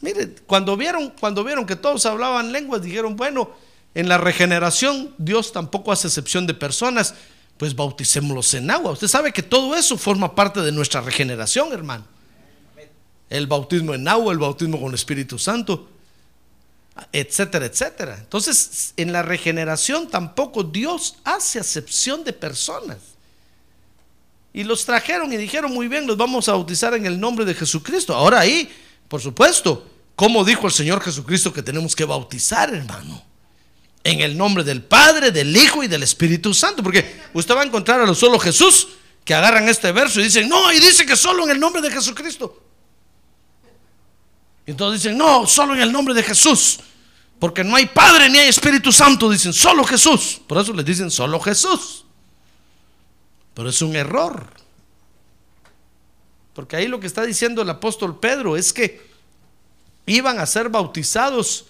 [0.00, 3.50] Mire, cuando vieron, cuando vieron que todos hablaban lenguas, dijeron, bueno,
[3.94, 7.14] en la regeneración Dios tampoco hace excepción de personas
[7.56, 8.92] pues bauticémoslos en agua.
[8.92, 12.04] Usted sabe que todo eso forma parte de nuestra regeneración, hermano.
[13.28, 15.88] El bautismo en agua, el bautismo con el Espíritu Santo,
[17.12, 18.16] etcétera, etcétera.
[18.18, 22.98] Entonces, en la regeneración tampoco Dios hace acepción de personas.
[24.52, 27.54] Y los trajeron y dijeron, muy bien, los vamos a bautizar en el nombre de
[27.54, 28.14] Jesucristo.
[28.14, 28.70] Ahora ahí
[29.12, 29.86] por supuesto,
[30.16, 33.22] como dijo el Señor Jesucristo que tenemos que bautizar, hermano.
[34.02, 36.82] En el nombre del Padre, del Hijo y del Espíritu Santo.
[36.82, 38.88] Porque usted va a encontrar a lo solo Jesús
[39.22, 41.90] que agarran este verso y dicen, no, y dice que solo en el nombre de
[41.90, 42.58] Jesucristo.
[44.66, 46.80] Entonces dicen, no, solo en el nombre de Jesús.
[47.38, 50.40] Porque no hay Padre ni hay Espíritu Santo, dicen, solo Jesús.
[50.46, 52.04] Por eso les dicen solo Jesús.
[53.54, 54.46] Pero es un error.
[56.54, 59.00] Porque ahí lo que está diciendo el apóstol Pedro es que
[60.06, 61.66] iban a ser bautizados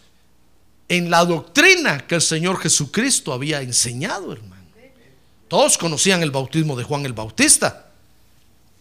[0.88, 4.62] en la doctrina que el Señor Jesucristo había enseñado, hermano.
[5.48, 7.90] Todos conocían el bautismo de Juan el Bautista.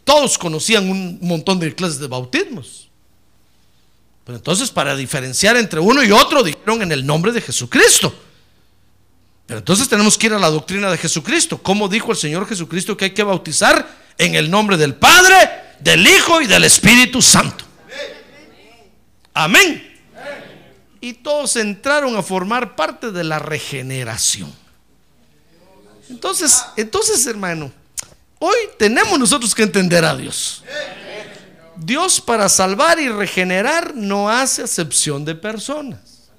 [0.04, 2.91] Todos conocían un montón de clases de bautismos.
[4.32, 8.16] Pero entonces, para diferenciar entre uno y otro, dijeron en el nombre de Jesucristo.
[9.46, 11.62] Pero entonces tenemos que ir a la doctrina de Jesucristo.
[11.62, 13.86] ¿Cómo dijo el Señor Jesucristo que hay que bautizar?
[14.18, 15.36] En el nombre del Padre,
[15.82, 17.66] del Hijo y del Espíritu Santo.
[19.34, 20.00] Amén.
[21.02, 24.56] Y todos entraron a formar parte de la regeneración.
[26.10, 27.70] Entonces, entonces, hermano,
[28.40, 30.64] hoy tenemos nosotros que entender a Dios.
[31.84, 36.30] Dios para salvar y regenerar no hace acepción de personas.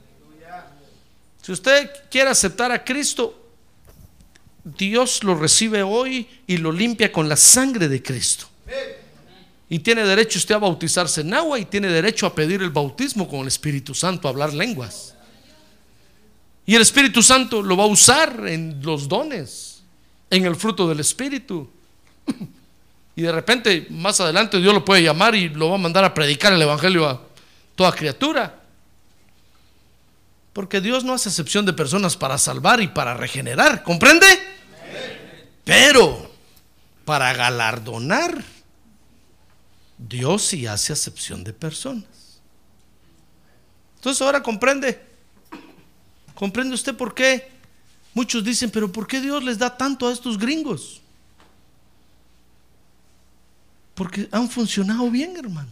[1.43, 3.51] Si usted quiere aceptar a Cristo,
[4.63, 8.47] Dios lo recibe hoy y lo limpia con la sangre de Cristo.
[9.69, 13.27] Y tiene derecho usted a bautizarse en agua y tiene derecho a pedir el bautismo
[13.29, 15.17] con el Espíritu Santo, a hablar lenguas.
[16.65, 19.83] Y el Espíritu Santo lo va a usar en los dones,
[20.31, 21.69] en el fruto del Espíritu.
[23.15, 26.15] Y de repente, más adelante, Dios lo puede llamar y lo va a mandar a
[26.15, 27.21] predicar el Evangelio a
[27.75, 28.61] toda criatura.
[30.53, 33.83] Porque Dios no hace excepción de personas para salvar y para regenerar.
[33.83, 34.27] ¿Comprende?
[35.65, 36.31] Pero
[37.05, 38.43] para galardonar
[40.09, 42.41] Dios sí hace acepción de personas.
[43.97, 45.01] Entonces ahora comprende.
[46.35, 47.51] ¿Comprende usted por qué?
[48.15, 51.02] Muchos dicen, pero ¿por qué Dios les da tanto a estos gringos?
[53.95, 55.71] Porque han funcionado bien, hermano.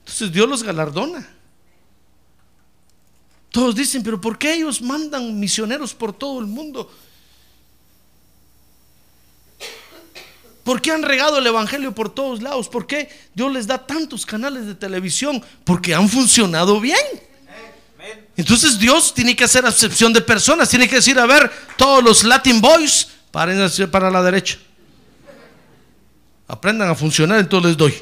[0.00, 1.28] Entonces Dios los galardona.
[3.50, 6.90] Todos dicen, pero ¿por qué ellos mandan misioneros por todo el mundo?
[10.62, 12.68] ¿Por qué han regado el Evangelio por todos lados?
[12.68, 15.42] ¿Por qué Dios les da tantos canales de televisión?
[15.64, 16.96] Porque han funcionado bien.
[18.36, 20.68] Entonces Dios tiene que hacer acepción de personas.
[20.68, 23.58] Tiene que decir, a ver, todos los Latin Boys, paren
[23.90, 24.58] para la derecha.
[26.50, 27.94] Aprendan a funcionar, entonces les doy.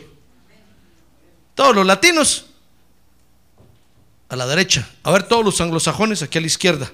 [1.55, 2.47] Todos los latinos,
[4.29, 4.89] a la derecha.
[5.03, 6.91] A ver, todos los anglosajones, aquí a la izquierda.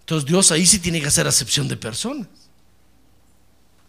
[0.00, 2.28] Entonces Dios ahí sí tiene que hacer acepción de personas.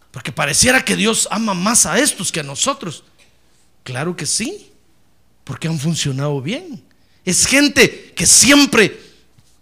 [0.10, 3.04] Porque pareciera que Dios ama más a estos que a nosotros.
[3.84, 4.72] Claro que sí,
[5.44, 6.84] porque han funcionado bien.
[7.24, 9.00] Es gente que siempre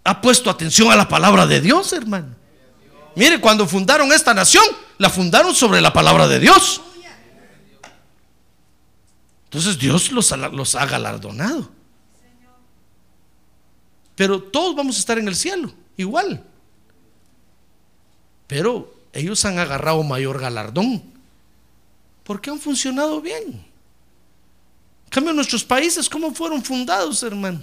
[0.04, 2.35] ha puesto atención a la palabra de Dios, hermano.
[3.16, 4.62] Mire, cuando fundaron esta nación,
[4.98, 6.82] la fundaron sobre la palabra de Dios.
[9.44, 11.70] Entonces Dios los, los ha galardonado.
[14.14, 16.44] Pero todos vamos a estar en el cielo, igual.
[18.46, 21.02] Pero ellos han agarrado mayor galardón.
[22.22, 23.44] Porque han funcionado bien.
[25.04, 27.62] En cambio, nuestros países, ¿cómo fueron fundados, hermano?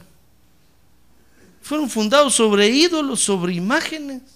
[1.62, 4.33] Fueron fundados sobre ídolos, sobre imágenes.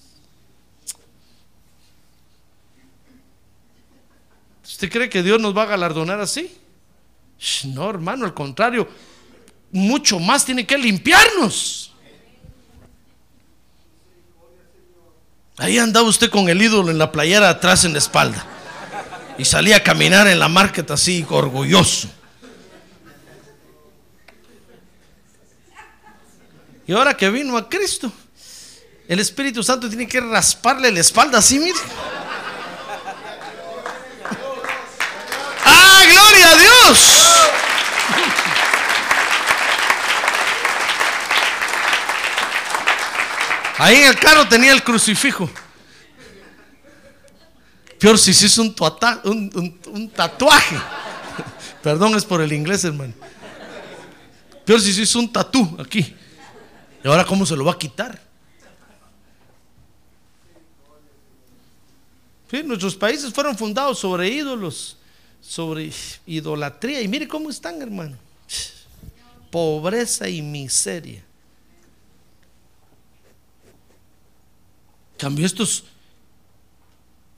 [4.67, 6.55] ¿Usted cree que Dios nos va a galardonar así?
[7.65, 8.87] No, hermano, al contrario,
[9.71, 11.93] mucho más tiene que limpiarnos.
[15.57, 18.45] Ahí andaba usted con el ídolo en la playera atrás en la espalda.
[19.37, 22.09] Y salía a caminar en la market así, orgulloso.
[26.85, 28.11] Y ahora que vino a Cristo,
[29.07, 31.77] el Espíritu Santo tiene que rasparle la espalda así, mire.
[35.65, 36.03] ¡Ah,
[36.47, 37.23] gloria Dios!
[43.79, 45.49] Ahí en el carro tenía el crucifijo.
[47.99, 50.77] Peor si se hizo un, un, tatuaje.
[51.83, 53.13] Perdón, es por el inglés, hermano.
[54.65, 56.15] Peor si se hizo un tatú aquí.
[57.03, 58.27] ¿Y ahora cómo se lo va a quitar?
[62.63, 64.96] nuestros países fueron fundados sobre ídolos,
[65.47, 65.91] sobre
[66.25, 67.01] idolatría.
[67.01, 68.17] Y mire cómo están, hermano.
[69.49, 71.23] Pobreza y miseria.
[75.17, 75.85] cambio, estos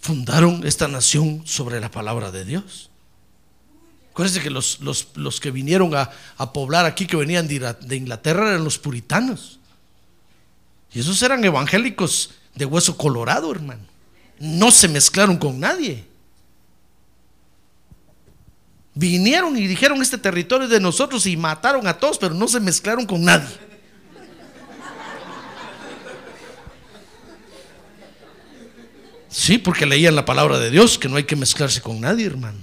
[0.02, 2.90] fundaron esta nación sobre la palabra de Dios.
[4.12, 6.12] Acuérdense que los, los, que vinieron a,
[6.52, 9.60] poblar aquí, que venían de, de Inglaterra, eran los puritanos.
[10.92, 13.86] Y esos eran evangélicos de hueso colorado, hermano.
[14.40, 16.06] No se mezclaron con nadie.
[19.00, 23.06] Vinieron y dijeron este territorio de nosotros y mataron a todos, pero no se mezclaron
[23.06, 23.48] con nadie.
[29.30, 32.58] Sí, porque leían la palabra de Dios, que no hay que mezclarse con nadie, hermano.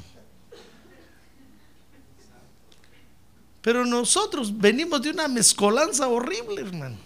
[3.63, 6.99] Pero nosotros venimos de una mezcolanza horrible, hermano.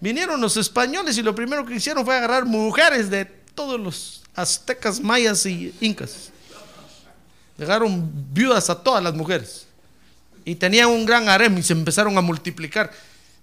[0.00, 4.98] Vinieron los españoles y lo primero que hicieron fue agarrar mujeres de todos los aztecas,
[4.98, 6.31] mayas y incas.
[7.56, 9.66] Dejaron viudas a todas las mujeres.
[10.44, 12.92] Y tenían un gran harem y se empezaron a multiplicar.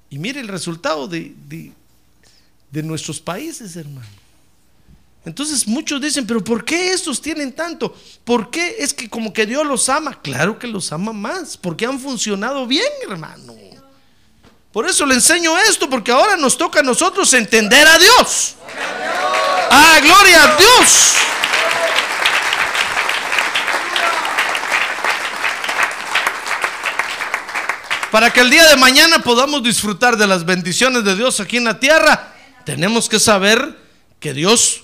[0.10, 1.34] Y mire el resultado de,
[2.72, 4.08] de nuestros países, hermano.
[5.26, 7.96] Entonces muchos dicen, pero ¿por qué estos tienen tanto?
[8.24, 10.20] ¿Por qué es que como que Dios los ama?
[10.22, 13.54] Claro que los ama más, porque han funcionado bien, hermano.
[14.72, 18.56] Por eso le enseño esto, porque ahora nos toca a nosotros entender a Dios.
[19.72, 21.14] Ah, gloria a Dios.
[28.12, 31.66] Para que el día de mañana podamos disfrutar de las bendiciones de Dios aquí en
[31.66, 32.34] la tierra,
[32.66, 33.78] tenemos que saber
[34.20, 34.84] que Dios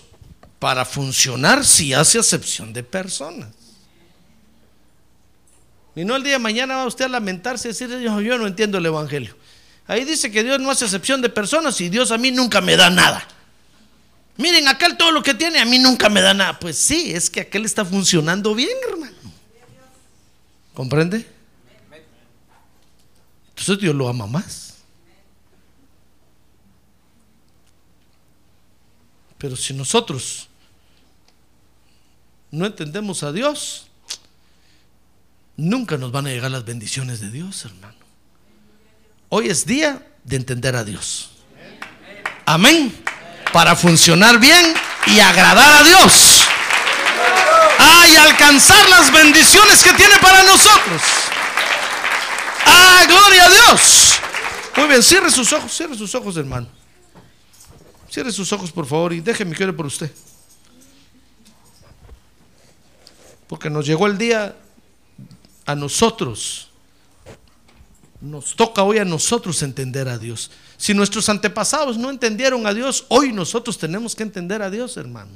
[0.59, 3.49] para funcionar si hace acepción de personas.
[5.95, 8.45] Y no el día de mañana va usted a lamentarse y decir, yo, yo no
[8.47, 9.35] entiendo el Evangelio.
[9.87, 12.75] Ahí dice que Dios no hace excepción de personas y Dios a mí nunca me
[12.75, 13.25] da nada.
[14.37, 16.59] Miren, aquel todo lo que tiene, a mí nunca me da nada.
[16.59, 19.13] Pues sí, es que aquel está funcionando bien, hermano.
[20.73, 21.34] ¿Comprende?
[23.65, 24.75] Entonces Dios lo ama más.
[29.39, 30.47] Pero si nosotros
[32.51, 33.87] no entendemos a Dios,
[35.57, 37.97] nunca nos van a llegar las bendiciones de Dios, hermano.
[39.29, 41.31] Hoy es día de entender a Dios.
[42.45, 42.95] Amén.
[43.51, 44.75] Para funcionar bien
[45.07, 46.41] y agradar a Dios.
[47.79, 51.01] Ah, y alcanzar las bendiciones que tiene para nosotros.
[53.07, 54.19] Gloria a Dios.
[54.77, 56.67] Muy bien, cierre sus ojos, cierre sus ojos, hermano.
[58.09, 60.11] Cierre sus ojos, por favor, y déjeme que ore por usted.
[63.47, 64.55] Porque nos llegó el día
[65.65, 66.69] a nosotros.
[68.21, 70.49] Nos toca hoy a nosotros entender a Dios.
[70.77, 75.31] Si nuestros antepasados no entendieron a Dios, hoy nosotros tenemos que entender a Dios, hermano.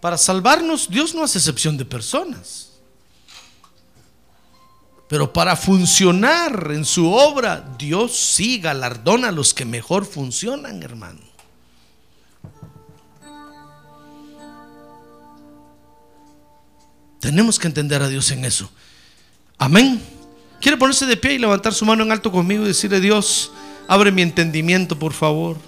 [0.00, 2.71] Para salvarnos, Dios no hace excepción de personas.
[5.12, 11.20] Pero para funcionar en su obra, Dios sí galardona a los que mejor funcionan, hermano.
[17.20, 18.70] Tenemos que entender a Dios en eso.
[19.58, 20.00] Amén.
[20.62, 23.52] ¿Quiere ponerse de pie y levantar su mano en alto conmigo y decirle, Dios,
[23.88, 25.58] abre mi entendimiento, por favor?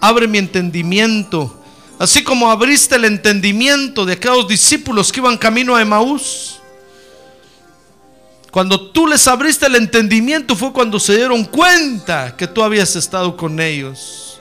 [0.00, 1.64] Abre mi entendimiento.
[1.98, 6.61] Así como abriste el entendimiento de aquellos discípulos que iban camino a Emaús.
[8.52, 13.34] Cuando tú les abriste el entendimiento fue cuando se dieron cuenta que tú habías estado
[13.34, 14.38] con ellos.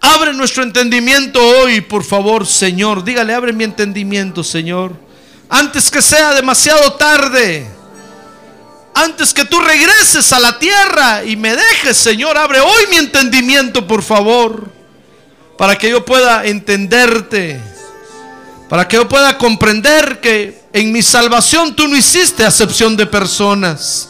[0.00, 3.02] Abre nuestro entendimiento hoy, por favor, Señor.
[3.02, 4.92] Dígale, abre mi entendimiento, Señor.
[5.48, 7.68] Antes que sea demasiado tarde.
[8.94, 13.84] Antes que tú regreses a la tierra y me dejes, Señor, abre hoy mi entendimiento,
[13.84, 14.70] por favor.
[15.56, 17.60] Para que yo pueda entenderte.
[18.68, 24.08] Para que yo pueda comprender que en mi salvación tú no hiciste acepción de personas.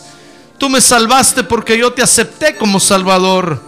[0.59, 3.63] Tú me salvaste porque yo te acepté como Salvador.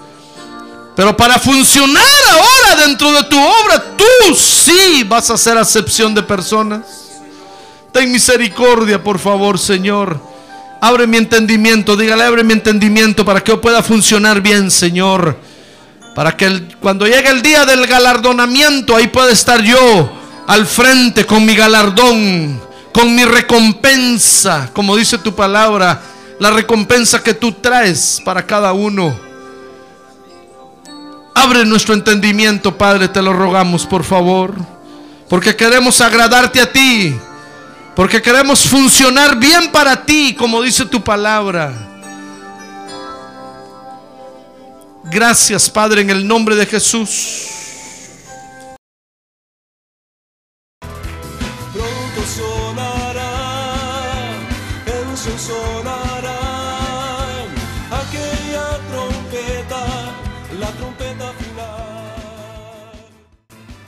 [0.96, 6.22] Pero para funcionar ahora dentro de tu obra, tú sí vas a hacer acepción de
[6.22, 6.82] personas.
[7.92, 10.20] Ten misericordia, por favor, Señor.
[10.80, 15.38] Abre mi entendimiento, dígale, abre mi entendimiento para que yo pueda funcionar bien, Señor.
[16.14, 20.10] Para que cuando llegue el día del galardonamiento, ahí pueda estar yo
[20.46, 22.60] al frente con mi galardón,
[22.92, 26.00] con mi recompensa, como dice tu palabra,
[26.38, 29.14] la recompensa que tú traes para cada uno.
[31.34, 34.54] Abre nuestro entendimiento, Padre, te lo rogamos, por favor.
[35.28, 37.16] Porque queremos agradarte a ti.
[37.94, 41.72] Porque queremos funcionar bien para ti, como dice tu palabra.
[45.04, 47.59] Gracias, Padre, en el nombre de Jesús.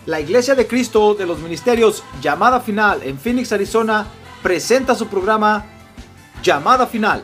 [0.04, 4.08] La Iglesia de Cristo de los Ministerios Llamada Final en Phoenix, Arizona,
[4.42, 5.64] presenta su programa
[6.42, 7.22] Llamada Final.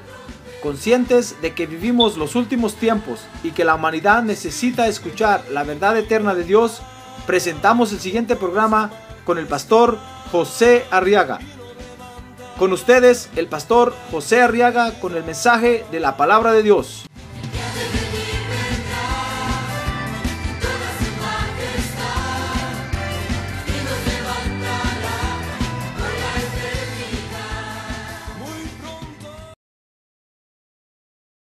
[0.63, 5.97] Conscientes de que vivimos los últimos tiempos y que la humanidad necesita escuchar la verdad
[5.97, 6.81] eterna de Dios,
[7.27, 8.93] presentamos el siguiente programa
[9.25, 9.99] con el pastor
[10.31, 11.41] José Arriaga.
[12.61, 17.07] Con ustedes, el pastor José Arriaga con el mensaje de la palabra de Dios.